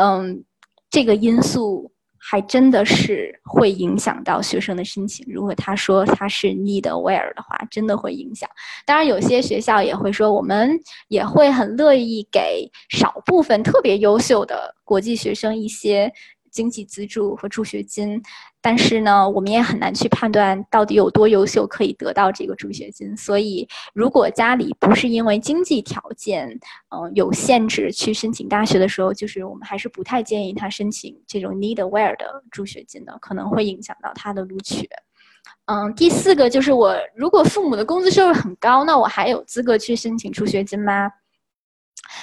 [0.00, 0.44] 嗯，
[0.90, 1.92] 这个因素。
[2.22, 5.26] 还真的是会影响到学生的申请。
[5.28, 8.48] 如果他说他是 need aware 的话，真的会影响。
[8.84, 16.12] 当然，有些学校也会说，我们也会很乐意给少部分特别优秀的国际学生一些。
[16.50, 18.22] 经济资助和助学金，
[18.60, 23.16] 但是呢，我们也很难去判断到底有多优秀可以得到这个助学金。
[23.16, 26.48] 所以，如果家里不是因为经济条件，
[26.90, 34.88] 嗯，有限制去申请大学的时候，就是我们还是不太建议他申请这种 need aware 的助学金的，可能会影响到他的录取。
[35.66, 41.10] 嗯，第四个就是我如果父母的工资收入很高，那我还有资格去申请助学金吗？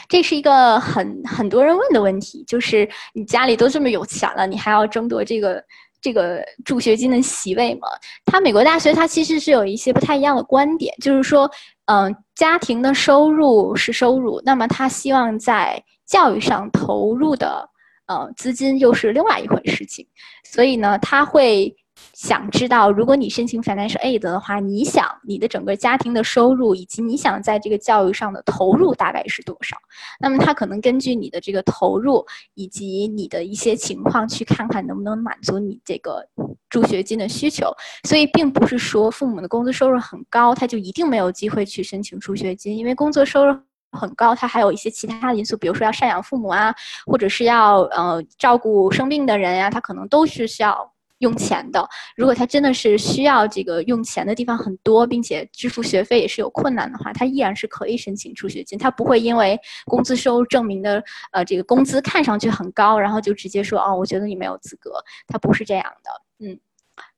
[0.09, 5.63] 这是一个很很多人问的问题，就是你家里都这么有钱了，你还要争夺这个
[6.01, 7.87] 这个助学金的席位吗？
[8.25, 11.49] 他美国大学它其实是有一些不太一样的观点，就是说，
[11.85, 17.69] 嗯，家庭的收入是收入，那么他希望在教育上投入的
[18.07, 20.07] 呃资金又是另外一回事情，
[20.43, 21.75] 所以呢，他会。
[22.17, 29.77] 想知道，如果你申请 financial aid 的话，你想你的整个家庭的收入以及你想在这个教育上的投入大概是多少？
[30.19, 36.27] 那么他可能根据你的这个投入以及你的一些情况，去看看能不能满足你这个
[36.71, 37.71] 助学金的需求。
[38.05, 43.55] 所以，并不是说父母的工资收入很高，他就一定没有机会去申请助学金，因为工作收入
[43.91, 46.73] 很高，他还有一些其他的因素，比如说要赡养父母啊，
[47.05, 50.91] 或者是要呃照顾生病的人呀，他可能都是需要。
[51.19, 58.77] 用钱的，如果他真的是需要这个用钱的地方很多，并且支付学费也是有困难的话，他依然是可以申请助学金。
[58.77, 64.91] 他不会因为工资收入证明的呃这个工资看上去很高，然后就直接说哦，我觉得你没有资格。
[65.27, 66.59] 他不是这样的，嗯，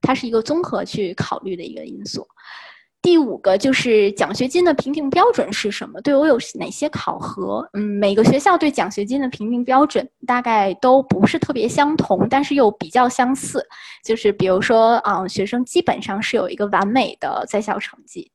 [0.01, 2.27] 它是一个综合去考虑的一个因素。
[3.01, 6.01] 第五个就是奖学金的评定标准是什么？
[6.01, 7.67] 对我有哪些考核？
[7.73, 13.65] 嗯，每个学校对奖学金的评定标准大概都不是特别相同，但是又比较相似。
[14.03, 18.29] 就是比如说，嗯，学生基本上是有一个完美的在校成绩。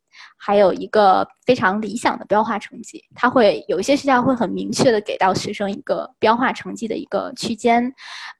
[0.44, 7.82] 还有一个非常理想的标化成绩，他会有一些学校会很明确的给到学生一个标化成绩的一个区间，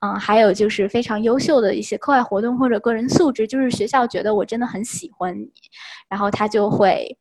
[0.01, 5.51] 嗯，还有就是非常优秀的一些课外活动或者个人素质，就是学校觉得我真的很喜欢你，
[6.09, 7.17] 然后他就会。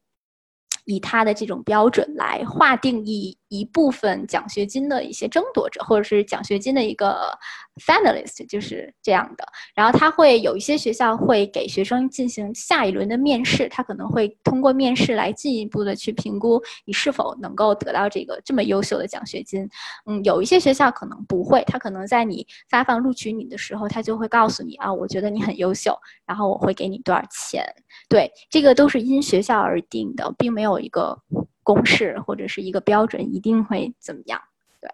[0.86, 7.38] 以他的这种标准来划定义一部分奖学金的一些争夺者，或者是奖学金的一个
[7.86, 9.46] finalist，就是这样的。
[9.76, 19.70] 然后他会有一些学校会给学生进行下一轮的面试，他可能会通过面试来进一步的去评估你是否能够得到这个这么优秀的奖学金。
[20.08, 25.96] 嗯，有一些学校可能不会，他可能在你发放录取你的时候，他就会告诉你啊，我觉得你很优秀，
[26.26, 27.64] 然后我会给你多少钱。
[28.10, 31.18] 对，这个都是因学校而定的，并没有一个
[31.64, 34.40] 公式或者是一个标准，一定会怎么样？
[34.82, 34.90] 对，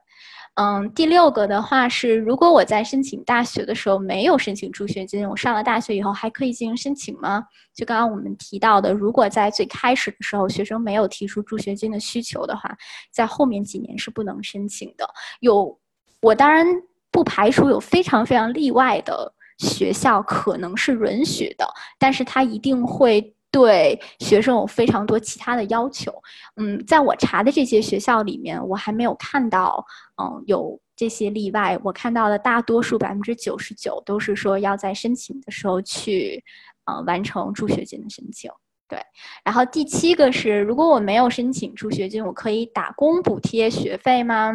[0.56, 7.44] 嗯，第六个的话是，如果我在申请大学的时候没有申请助学金，我上了大学以后还可以进行申请吗？
[7.74, 12.78] 就刚刚我们提到的，如果在最开始的时候学生没有提出助学金的需求的话，
[13.12, 15.10] 在后面几年是不能申请的。
[15.40, 15.80] 有，
[16.22, 16.66] 我当然
[17.12, 19.34] 不排除有非常非常例外的。
[19.58, 21.68] 学校可能是允许的，
[21.98, 26.14] 但是他一定会对学生有非常多其他的要求。
[26.56, 29.86] 嗯，在我查的这些学校里面，我还没有看到，
[30.22, 31.80] 嗯，有这些例外。
[31.84, 36.44] 我看到的大多数百分之九十九都是说要在申请的时候去，
[36.86, 38.52] 呃，完成助学金的申请。
[38.88, 39.00] 对，
[39.44, 44.52] 然后第七个是，如果我没有申请助学金，我可以打工补贴学费吗？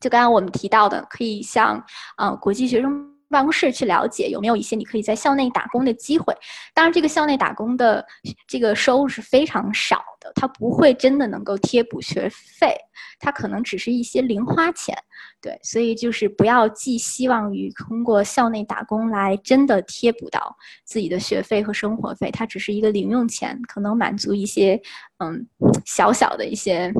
[0.00, 1.82] 就刚刚我们提到的，可以向
[2.18, 6.34] 呃国际学生办公室去了解有没有一些你可以在校内打工的机会。
[6.74, 8.04] 当然，这个校内打工的
[8.46, 12.74] 这个收入是非常少的，它不会真的能够贴补学费，
[13.18, 14.96] 它可能只是一些零花钱。
[15.40, 24.80] 对，所以就是不要寄希望于通过校内打工来真的贴补到自己的学费和生活费，它只是一个零用钱，可能满足一些
[25.18, 25.46] 嗯
[25.84, 26.92] 小小的一些。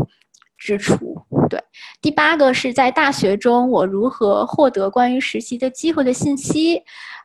[0.59, 1.16] 支出
[1.48, 1.62] 对，
[2.02, 6.82] 第八个是在大学中我如何获得关于实习的机会的信息，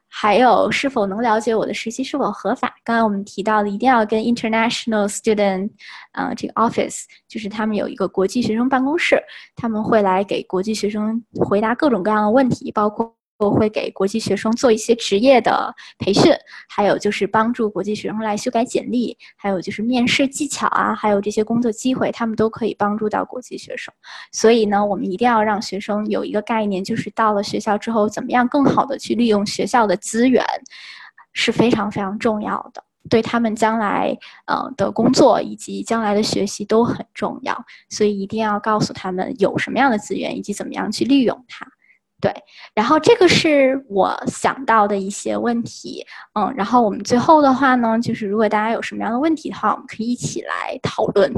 [0.07, 2.73] 还有是否能了解我的实习是否合法。
[2.83, 5.71] 刚刚我们提到的，一定要跟 International Student，
[6.13, 9.21] 呃，这个 Office，就是他们有一个国际学生办公室，
[9.55, 13.13] 他们会来给国际学生回答各种各样的问题，包括。
[13.43, 16.31] 我会给国际学生做一些职业的培训，
[16.69, 23.93] 还有就是帮助国际学生来修改简历，还有就是面试技巧啊，还有这些工作机会，他们都可以帮助到国际学生。
[24.31, 30.43] 所以呢，我们一定要让学生有一个概念，就是到了学校之后，怎么样更好的去利用学校的资源，
[31.33, 37.65] 是非常非常重要的，对他们将来呃的工作以及将来的学习都很重要。
[37.89, 41.67] 所以一定要告诉他们有什么样的资源，以及怎么样去利用它。
[42.23, 42.33] 对，
[42.73, 46.01] 然后这个是我想到的一些问题，
[46.39, 51.29] 嗯，然后我们最后的话呢，就是如果大家有什么样的问题的话，我们可以一起来讨论，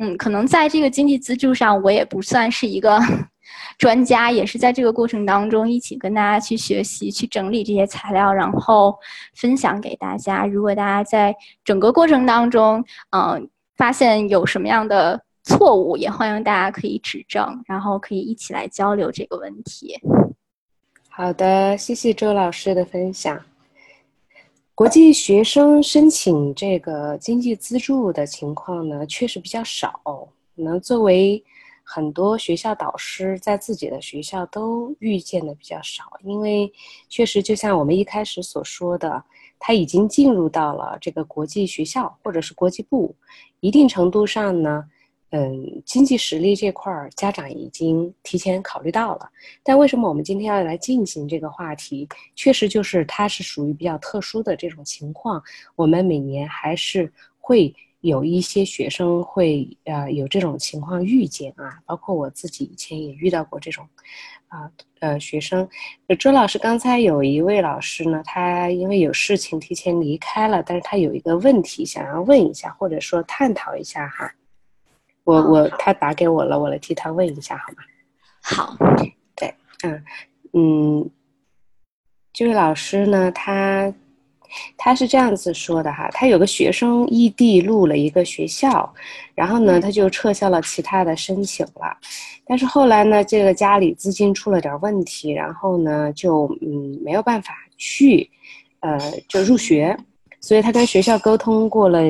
[0.00, 2.98] 嗯，可能在这个经济资助上，我也不算是一个
[3.78, 8.98] 专家，也是在这个过程当中一起跟大家去学习、去整理这些材料，然后
[9.36, 10.44] 分享给大家。
[10.44, 11.32] 如果大家在
[11.64, 19.96] 整个过程当中，嗯，发现有什么样的错误，也欢迎大家可以指正，然后可以一起来交流这个问题。
[21.14, 23.38] 好的，谢谢周老师的分享。
[24.74, 30.00] 国际学生申请这个经济资助的情况呢，确实比较少。
[30.54, 31.44] 能作为
[31.84, 36.72] 很多学校导师在自己的学校都遇见的比较少，因为
[37.10, 39.22] 确实就像我们一开始所说的，
[39.58, 43.14] 他已经进入到了这个国际学校或者是国际部，
[43.60, 44.82] 一定程度上呢。
[45.34, 49.30] 嗯，经济实力这块儿，家长已经提前考虑到了。
[49.62, 52.06] 但为什么我们今天要来进行这个话题？
[52.36, 55.42] 确实就是它是属于比较特殊的这种情况。
[55.74, 63.88] 我们每年还是会有一些学生会呃有这种情况遇见啊，包括我自己以前也遇到过这种
[64.48, 64.70] 啊
[65.00, 65.66] 呃学生。
[66.18, 74.30] 周老师刚才有一位老师呢，他因为有事情提前离开了，但是他有一个问题想要问一下，或者说探讨一下哈。
[75.24, 77.82] 我我他打给我了，我来替他问一下好吗？
[78.42, 78.76] 好，
[79.36, 79.54] 对，
[79.84, 80.04] 嗯
[80.52, 81.10] 嗯，
[82.32, 83.94] 这位老师呢，他
[84.76, 88.92] 他是这样子说的哈，他有个学生异地录了一个学校，
[89.34, 91.96] 然后呢，他就撤销了其他的申请了，
[92.44, 98.28] 但是后来呢，这个家里资金出了点问题，然后呢，就嗯没有办法去，
[98.80, 98.98] 呃，
[99.28, 99.96] 就入学，
[100.40, 102.00] 所以他跟学校沟通过了。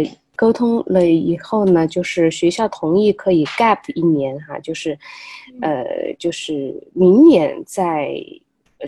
[0.42, 4.98] 沟通了以后呢，就是学校同意可以 gap 一年哈，就是，
[5.60, 8.12] 呃，就是明年再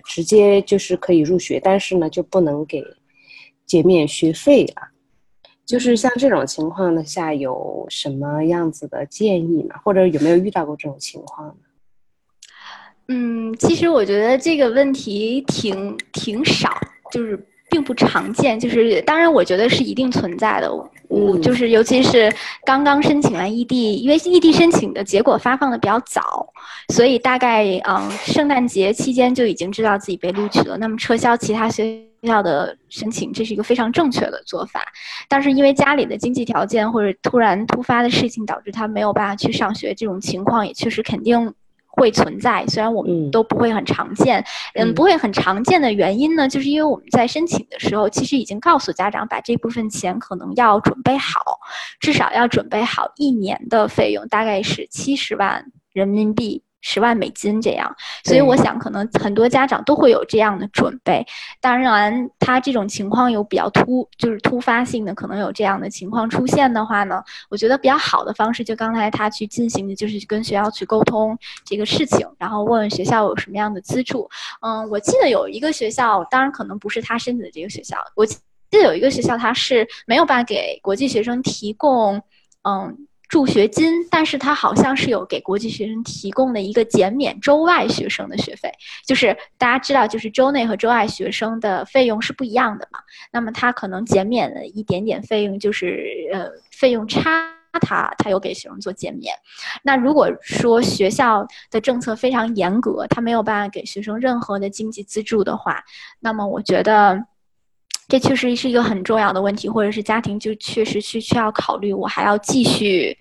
[0.05, 2.83] 直接就是可以入学，但是呢就不能给
[3.67, 4.89] 减免学费了。
[5.65, 9.77] 就是像这种情况的下，有什么样子的建议呢？
[9.85, 11.55] 或者有没有遇到过这种情况呢？
[13.07, 16.69] 嗯，其实我觉得这个问题挺挺少，
[17.13, 17.47] 就是。
[17.71, 20.71] 并不常见，就是当然，我觉得是一定存在的。
[21.15, 22.33] 嗯就是尤其是
[22.65, 26.47] 刚刚申请完异地，因为异地申请的结果发放的比较早，
[26.93, 30.77] 所以大概嗯圣诞节期间就已经知道自己被录取了。
[30.79, 34.81] 那么撤销其他学校的申请，这是一个非常正确的做法。
[35.29, 41.53] 但是因为家里的经济条件或者突然突发的事情导致他没有办法去上学，这种情况也确实肯定。
[41.97, 51.41] 会存在，虽然我们都不会很常见，嗯，不会很常见的原因呢，就是因为我们在申请的时候，其实已经告诉家长，把这部分钱可能要准备好，
[52.01, 56.64] 至少要准备好一年的费用，大概是七十万人民币。
[56.87, 61.27] 十万美金这样，所以我想可能很多家长都会有这样的准备。
[61.59, 74.29] 当然，他这种情况有比较突，就是突发性的，可能有这样的情况出现的话呢，我觉得比较好的方式，就刚才他去进行的就是跟学校去沟通这个事情，然后问问学校有什么样的资助。
[74.61, 78.37] 嗯，我记得有一个学校，当然可能不是他申请的这个学校，我记
[78.71, 82.21] 记得有一个学校，它是没有办法给国际学生提供，
[82.69, 83.07] 嗯。
[83.35, 88.73] 助学金，但是他好像是有给国际学生提供的一个减免州外学生的学费，
[89.05, 93.01] 就是大家知道，就是州内和州外学生的费用是不一样的嘛。
[93.33, 99.35] 那么他可能减免了一点点费用，就是呃费用差，他他有给学生做减免。
[99.83, 105.83] 那如果说学校的政策非常严格，他没有办法给学生任何的经济资助的话，
[106.21, 107.21] 那么我觉得
[108.07, 113.19] 这确实是一个很重要的问题，或者是家庭就确实需需要考虑，我还要继续。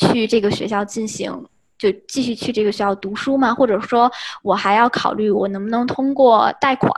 [0.00, 1.30] 去这个学校进行，
[1.78, 3.54] 就继续去这个学校读书吗？
[3.54, 4.10] 或者说，
[4.42, 6.90] 我还要考虑我能不能通过贷款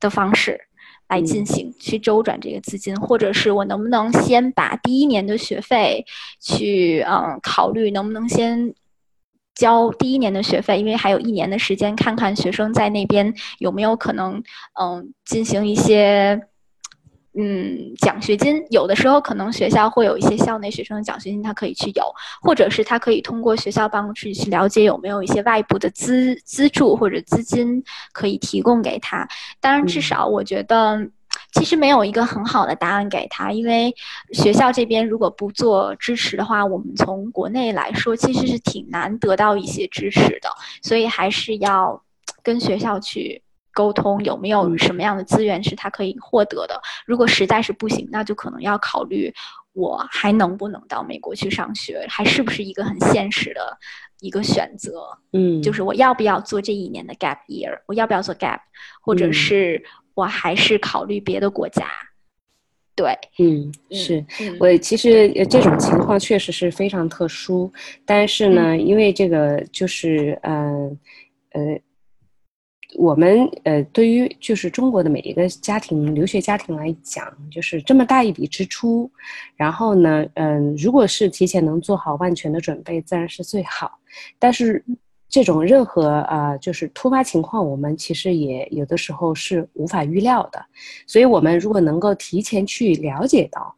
[0.00, 0.60] 的方式
[1.08, 6.04] 来进行去周转这个资金，或者是我能不能先把第一年的学费
[6.40, 8.74] 去嗯考虑能不能先
[9.54, 14.42] 交第一年的学费，因为还有一年的时间，看看学生在那边有没有可能
[14.80, 16.48] 嗯进行一些。
[17.38, 22.02] 嗯，奖学金有的时候可能学校会有一些校内学生的奖学金，他可以去有，
[22.40, 29.28] 或者是他可以通过学校办公室去了解有没有一些外部的资资助或者资金可以提供给他。
[29.60, 30.98] 当然，至少我觉得
[31.52, 33.94] 其实没有一个很好的答案给他，因为
[34.32, 40.48] 学校这边如果不做支持的话，我们从国内来说其实是挺难得到一些支持的，
[40.80, 42.02] 所以还是要
[42.42, 43.42] 跟学校去。
[43.76, 46.80] 沟通有没有什么样的资源是他可以获得的？
[47.04, 49.30] 如果实在是不行，那就可能要考虑
[49.74, 53.76] 我还能不能到美国去上学，还是不是一个很现实的
[54.20, 55.06] 一个选择？
[55.34, 57.78] 嗯，就是我要不要做这一年的 gap year？
[57.84, 58.60] 我要不要做 gap？
[59.02, 61.84] 或者是我还是考虑别的国家？
[62.94, 64.24] 对，嗯，是
[64.58, 67.70] 我其实这种情况确实是非常特殊，
[68.06, 70.98] 但是呢，因为这个就是嗯
[71.50, 71.78] 呃。
[72.98, 79.10] 我们呃，对于就是中国的每一个家庭留学家庭来讲，就是这么大一笔支出，
[79.54, 83.98] 然后呢，嗯，如果是提前能做好万全的准备，自然是最好。
[84.38, 84.84] 但是
[85.28, 90.64] 这种任何啊，就是突发情况，我们其实也有的时候是无法预料的。
[91.06, 93.74] 所以，我们如果能够提前去了解到。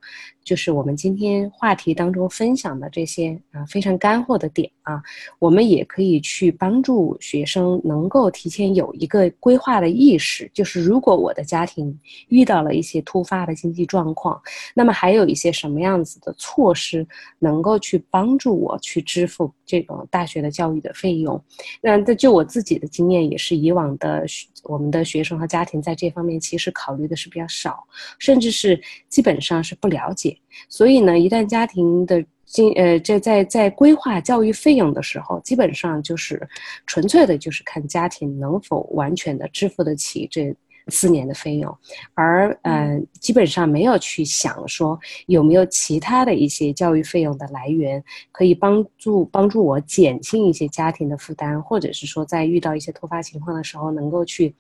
[0.49, 5.03] 就是我们今天话题当中分享的这些啊非常干货的点啊，
[5.39, 10.51] 我们也可以去帮助学生能够提前有一个规划的意识。
[10.55, 11.95] 就是如果我的家庭
[12.29, 14.41] 遇到了一些突发的经济状况，
[14.73, 17.07] 那么还有一些什么样子的措施
[17.39, 21.39] 能够去帮助我去支付这种大学的教育的费用？
[21.83, 24.25] 那这就我自己的经验也是，以往的
[24.63, 27.87] 我们的学生和家庭在这方面其实考虑的是比较少，
[28.19, 28.81] 甚至是
[29.11, 30.38] 基本上是不了解。
[30.69, 36.41] 所以呢，一旦家庭的经呃，这在在规划教育费用的时候，基本上就是
[36.87, 40.55] 纯粹的，就是看家庭能否完全的支付得起这。
[40.89, 41.77] 四年的费用，
[42.15, 54.55] 而呃，基本上没有去想说有没有其他的一些教育费用的来源，可以帮助帮助我减轻一些家庭的负担，或者是说在遇到一些突发情况的时候，能够去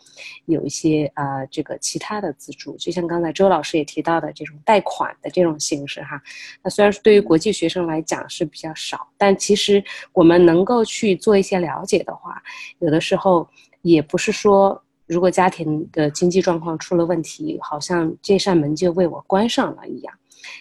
[0.46, 6.20] 有一些呃这个其他的资助，就像刚才周老师也提到的这种贷款的这种形式哈。
[6.62, 12.42] 那虽然是对于国际学生来讲是比较少，但其实我们能够去做一些了解的话，
[12.80, 13.48] 有的时候
[13.82, 14.82] 也不是说。
[15.08, 20.14] 如果家庭的经济状况出了问题，好像这扇门就为我关上了一样。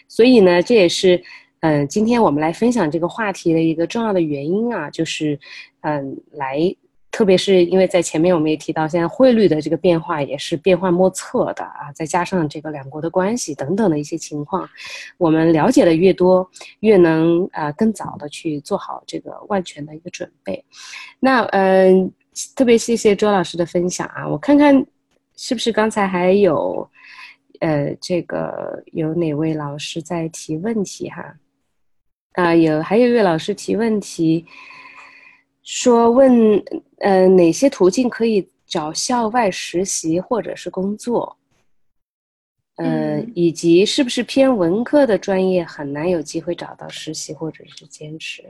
[0.07, 1.21] 所以呢，这也是，
[1.59, 5.37] 嗯，今天我们来分享这个话题的一个重要的原因啊，就是，
[5.81, 6.59] 嗯，来，
[7.11, 14.67] 特别是因为在前面我们也提到，现在汇率的这个变化也是变幻莫测的啊，再加上这个两国的关系等等的一些情况，
[15.17, 20.63] 我们了解的越多，越能啊更早的去做好这个万全的一个准备。
[21.19, 22.11] 那，嗯。
[22.55, 24.27] 特别谢谢周老师的分享啊！
[24.27, 24.85] 我看看
[25.35, 26.89] 是不是刚才还有，
[27.59, 31.35] 呃，这个有哪位老师在提问题哈？
[32.33, 34.45] 啊，有，还有一位老师提问题，
[35.63, 36.63] 说问
[36.99, 41.35] 呃哪些途径可以找校外实习或者是工作？
[42.75, 48.43] 呃，以及是不是偏文科的专业很难有机会找到实习或者是兼职？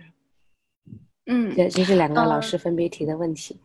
[1.28, 3.58] 嗯，对，这是两个老师分别提的问题。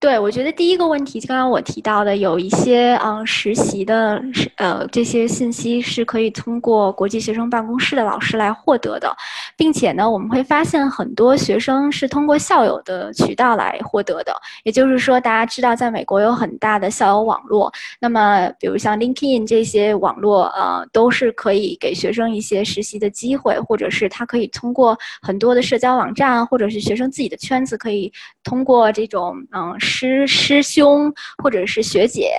[0.00, 4.22] 对，我觉得第一个问题，刚刚我提到的，有一些嗯实习的，
[4.56, 9.12] 呃这些信息是可以通过国际学生办公室的老师来获得的。
[9.56, 14.32] 并且呢，我们会发现很多学生是通过校友的渠道来获得的。
[14.62, 17.72] 也就是说，大家知道，在美国有很大的校友网络。
[18.00, 28.12] 那么，比如像 LinkedIn 这些网络，呃，都是可以给学生一些实习的机会，或者是他可以通过很多的社交网站，或者是学生自己的圈子，可以
[28.44, 31.10] 通过这种嗯师师兄
[31.42, 32.32] 或者是学姐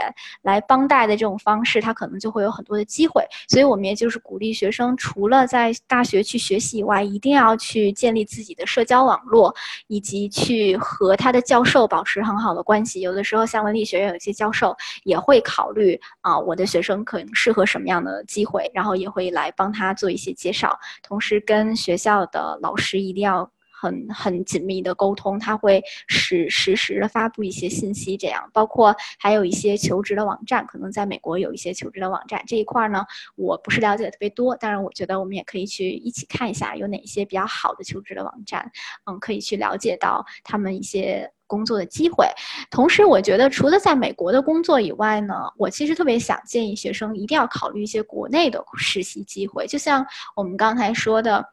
[0.43, 3.26] 来帮带的这种方式，他可能就会有很多的机会。
[3.47, 9.53] 所以我们也就是鼓励学生，除了在大学去学习以外，一定要去建立自己的社交网络，
[9.88, 13.01] 以及去和他的教授保持很好的关系。
[13.01, 20.77] 有的时候，像文理学院有些教授也会考虑啊，我的学生可能适合什么样的机会，然后也会来帮他做一些介绍。
[21.01, 23.49] 同时，跟学校的老师一定要。
[23.80, 33.06] 很很紧密的沟通，他会实实时的发布一些信息，这样包括还有一些求职的网站，可能在美国有一些求职的网站这一块呢，
[33.38, 38.69] 我不是了解的特别多，当然我觉得我们也可以去一起看一下有哪些比较好的求职的网站，
[39.06, 42.27] 嗯，可以去了解到他们一些工作的机会。
[42.69, 51.45] 同时，我觉得除了在美国的工作以外呢，我其实特别想建议学生一定要考虑一些国内的实习机会，就像我们刚才说的。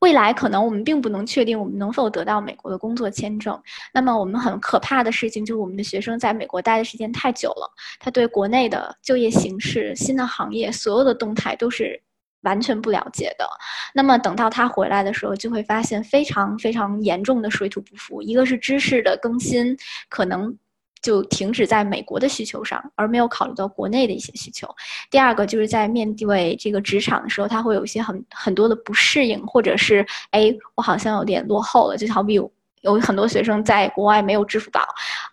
[0.00, 3.60] 未来可能我们并不能确定我们能否得到美国的工作签证。
[3.94, 12.02] 那么我们很可怕的事情就是我们的学生在美国待的时间太久了，他对国内的就业形势、新的行业所有的动态都是
[12.42, 13.46] 完全不了解的。
[13.94, 18.22] 那么等到他回来的时候，就会发现非常非常严重的水土不服。
[18.22, 19.76] 一个是知识的更新
[20.08, 20.56] 可能。
[21.02, 24.68] 就停止在美国的需求上，而没有考虑到国内的一些需求。
[25.10, 32.40] 第二个就是在面对这个职场的时候，他会有一些很很多的不适应，或者是哎，我好像有点落后了，就好比。
[32.82, 34.80] 有很多学生在国外没有支付宝，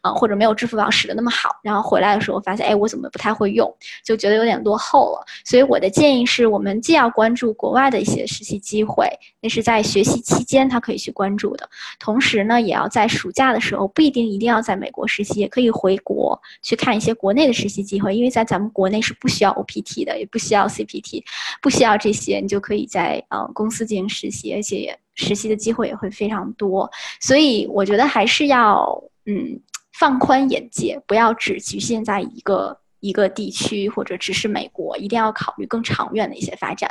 [0.02, 5.26] 啊，或者没有支付宝使得那么好，然后回来的时候发现，哎，我怎么不太会用，就觉得有点落后了。
[5.46, 9.08] 所以我的建议是，我们既要关注国外的一些实习机会，
[9.42, 11.70] 那是在学习期间他可以去关注的，
[12.00, 21.24] 同时呢，也要在暑假的时候，不一定一定要在美国实习，也可以回国去看一些国内的实习机会，因为在咱们国内是不需要 OPT 的，也不需要 CPT，
[21.62, 25.00] 不需要这些，你就可以在呃公司进行实习，而且也。
[25.18, 26.90] 实习的机会也会非常多，
[27.20, 29.60] 所以我觉得还是要嗯
[30.00, 36.90] 放宽眼界，不要只局限在一个一个地区或者只是美国，一定要考虑更长远的一些发展。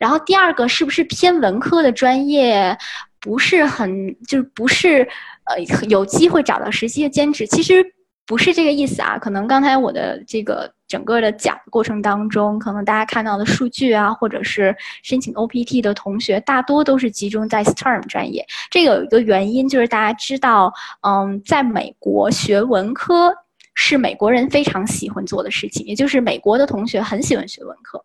[0.00, 2.76] 然后第二个是不是偏文科的专业
[3.20, 5.08] 不是很就是不是
[5.44, 7.46] 呃有机会找到实习的兼职？
[7.46, 7.92] 其实。
[8.28, 18.42] 不是这个意思啊，可能刚才我的这个整个的讲的过程当中，可能大家看到的数据啊，或者是申请 OPT 的同学，大多都是集中在 STEM 专业。
[18.70, 23.30] 这个有一个原因，就是大家知道，嗯，在美国学文科
[23.74, 28.02] 是美国人非常喜欢做的事情，也就是美国的同学很喜欢学文科。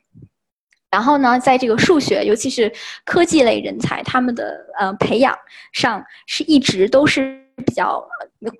[0.89, 2.69] 然后呢，在这个数学，尤其是
[3.05, 5.33] 科技类人才，他们的呃培养
[5.71, 8.05] 上是一直都是比较。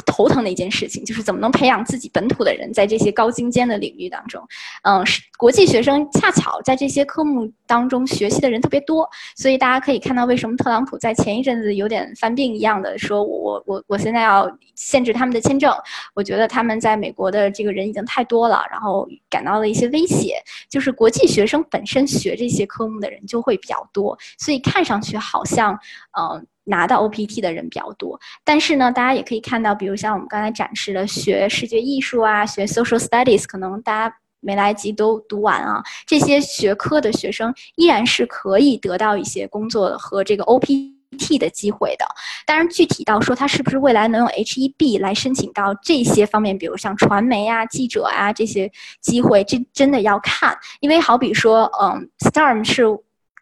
[0.06, 4.46] 头疼的一件事情就是怎么能培养自己本土的人在这些高精尖的领域当中，
[4.84, 15.74] 嗯，是国际学生恰巧在这些科目当中学习的人特别多，所以大家可以看到为什么特朗普在前一阵子有点犯病一样的说，我我我我现在要限制他们的签证，
[16.14, 20.36] 我觉得他们在美国的这个人已经太多了，然后感到了一些威胁，
[20.70, 25.74] 就是国际学生本身学这些科目的人就会比较多，所以看上去好像，
[26.20, 26.46] 嗯。
[26.64, 42.06] 拿到 OPT 的人比较多，但是呢，大家也可以看到，比如像我们刚才展示的学视觉艺术啊，学 Social Studies，可能大家没来得及都读完啊，这些学科的学生依然是可以得到一些工作和这个 OPT 的机会的。
[42.46, 48.72] 当然，具体到说他是不是未来能用 H-1B 来申请到这些方面，比如像传媒啊、记者啊这些
[49.02, 52.86] 机会，这真的要看，因为好比说，嗯，STEM 是。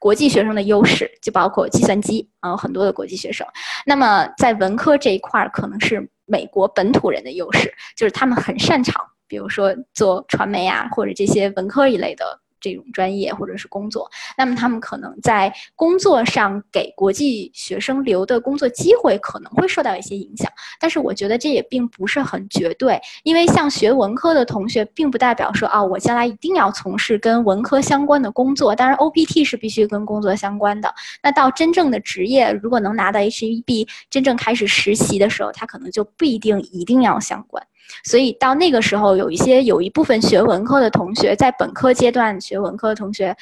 [0.01, 3.45] 国际学生的优势就包括计算机，啊，很多的国际学生。
[3.85, 12.39] 那么在文科这一块儿，可能是美国本土人的优势，就是他们很擅长，比如说做传媒啊，或者这些文科一类的。
[12.59, 28.75] 这种专业或者是工作，那么他们可能在工作上给国际学生留的工作机会可能会受到一些影响，但是我觉得这也并不是很绝对，因为像学文科的同学，并不代表说啊，我将来一定要从事跟文科相关的工作。
[28.75, 30.93] 当然，OPT 是必须跟工作相关的。
[31.23, 37.65] 那到真正的职业，如果能拿到 H-1B，真正开始实习的时候，他可能就不一定一定要相关。
[38.03, 43.35] 所以到那个时候，有一些有一部分学文科的同学，在本科阶段学文科的同学，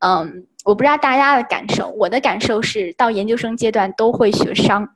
[0.00, 4.88] 嗯，我不知道大家的感受，我的感受是到研究生阶段都会学商。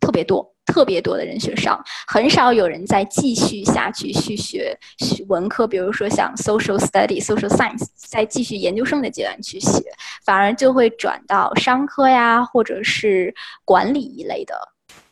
[0.00, 1.78] 特别多，特别多的人学商，
[2.08, 4.76] 很少有人再继续下去去学
[5.28, 9.84] 文科，比如说像 social study、social science，再继续研究生的阶段去学，
[10.24, 13.32] 反而就会转到商科呀，或者是
[13.64, 14.54] 管理一类的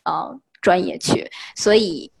[0.03, 1.29] 呃专业去。
[1.55, 2.11] 所以，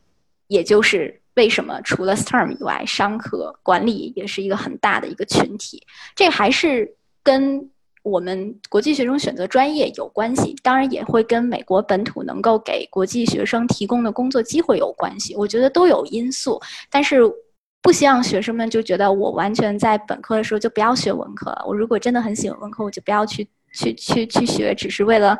[0.49, 5.81] 也就是为什么除了 STEM 以外，商科管理也是一个很大的一个群体。
[6.13, 6.93] 这还是
[7.23, 7.69] 跟。
[8.01, 15.35] 我们国际学生选择专业有关系，当然也会跟美国本土能够给国际学生提供的工作机会有关系。
[15.35, 16.59] 我觉得都有因素，
[16.89, 17.19] 但是
[17.81, 21.63] 不希望学生们就觉得我完全在本科的时候就不要学文科了。
[21.67, 25.37] 我如果真的很喜欢文科，我就不要去去去去学，只是为了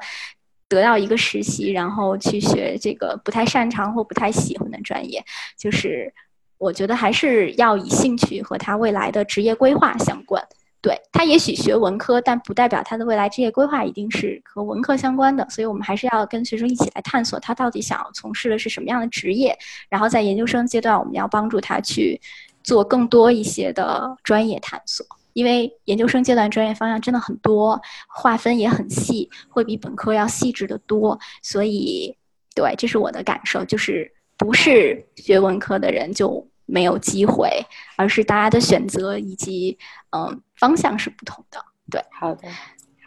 [0.69, 5.21] 得到一个实习，然后去学这个不太擅长或不太喜欢的专业。
[5.57, 6.13] 就是
[6.57, 10.41] 我觉得还是要以兴趣和他未来的职业规划相关。
[10.81, 15.45] 对他也许学文科，但不代表他的未来职业规划一定是和文科相关的。
[15.49, 19.57] 所以我们还是要跟学生一起来探索他到底想要从事的是什么样的职业。
[19.89, 22.21] 然后在研究生阶段，我们要帮助他去
[22.63, 31.19] 做更多一些的专业探索，因为研究生阶段专业方向真的很多，划分也很细，会比本科要细致的多。
[31.41, 32.15] 所以，
[32.53, 36.45] 对，这是我的感受，就是不是学文科的人就。
[36.71, 37.49] 没有机会，
[37.97, 39.75] 而是大家的选择以及
[40.11, 41.59] 嗯方向是不同的。
[41.89, 42.47] 对，好的，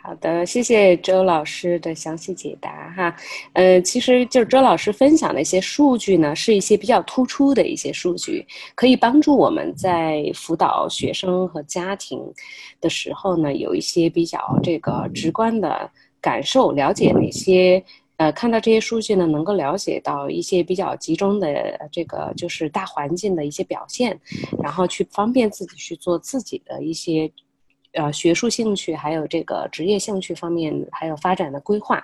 [0.05, 3.17] 好的，谢谢周老师的详细解答哈。
[3.53, 12.21] 呃，其实就是周老师分享的一些数据呢，是一些比较突出的一些数据，可以帮助我们在辅导学生和家庭
[12.81, 15.89] 的时候呢，有一些比较这个直观的
[16.21, 17.81] 感受，了解哪些。
[18.17, 24.19] 呃，看到这些数据呢，能够了解到一些比较集中的这个就是大环境的一些表现，
[24.61, 27.31] 然后去方便自己去做自己的一些。
[27.93, 32.03] 呃，学术兴趣还有这个职业兴趣方面，还有发展的规划。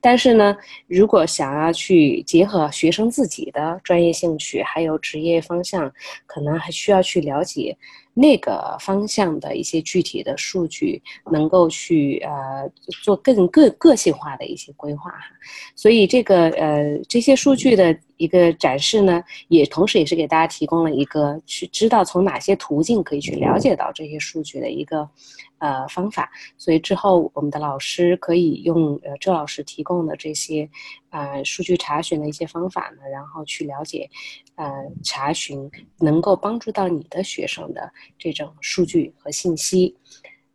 [0.00, 0.56] 但是呢，
[0.86, 5.92] 如果想要去结合学生自己的专业兴趣还有职业方向，
[6.26, 7.76] 可能还需要去了解
[8.14, 12.70] 那个方向的一些具体的数据，能够去呃
[13.02, 15.26] 做更个个性化的一些规划哈。
[15.74, 17.98] 所以这个呃这些数据的。
[18.20, 25.08] 一个展示呢，也同时也是给大家提供了一个去知道从哪些途径可以去了解到这些数据的一个
[25.56, 26.30] 呃方法。
[26.58, 30.68] 所以之后我们的老师可以用呃周老师提供的这些
[31.08, 34.10] 呃数据查询的一些方法呢，然后去了解
[34.60, 34.70] 呃
[35.02, 39.96] 查询能够帮助到你的学生的这种数据和信息。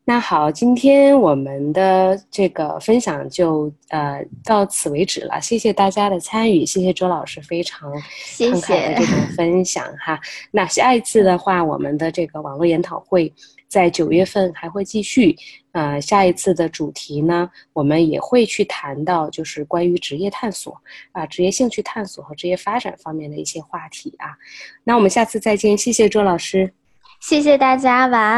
[0.07, 5.41] 那好，今天我们的这个分享就呃到此为止了。
[5.41, 7.91] 谢谢大家的参与，谢谢周老师非常
[8.37, 10.19] 慷慨的这种分享哈。
[10.51, 13.33] 那下一次的话，我们的这个网络研讨会
[13.67, 15.35] 在九月份还会继续。
[15.73, 20.81] 呃，下一次的主题呢，我们也会去谈到就是关于职业探索
[21.11, 24.29] 啊、职业兴趣探索和职业发展方面的一些话题啊。
[24.85, 26.71] 那我们下次再见，谢谢周老师，
[27.19, 28.35] 谢谢大家，晚安。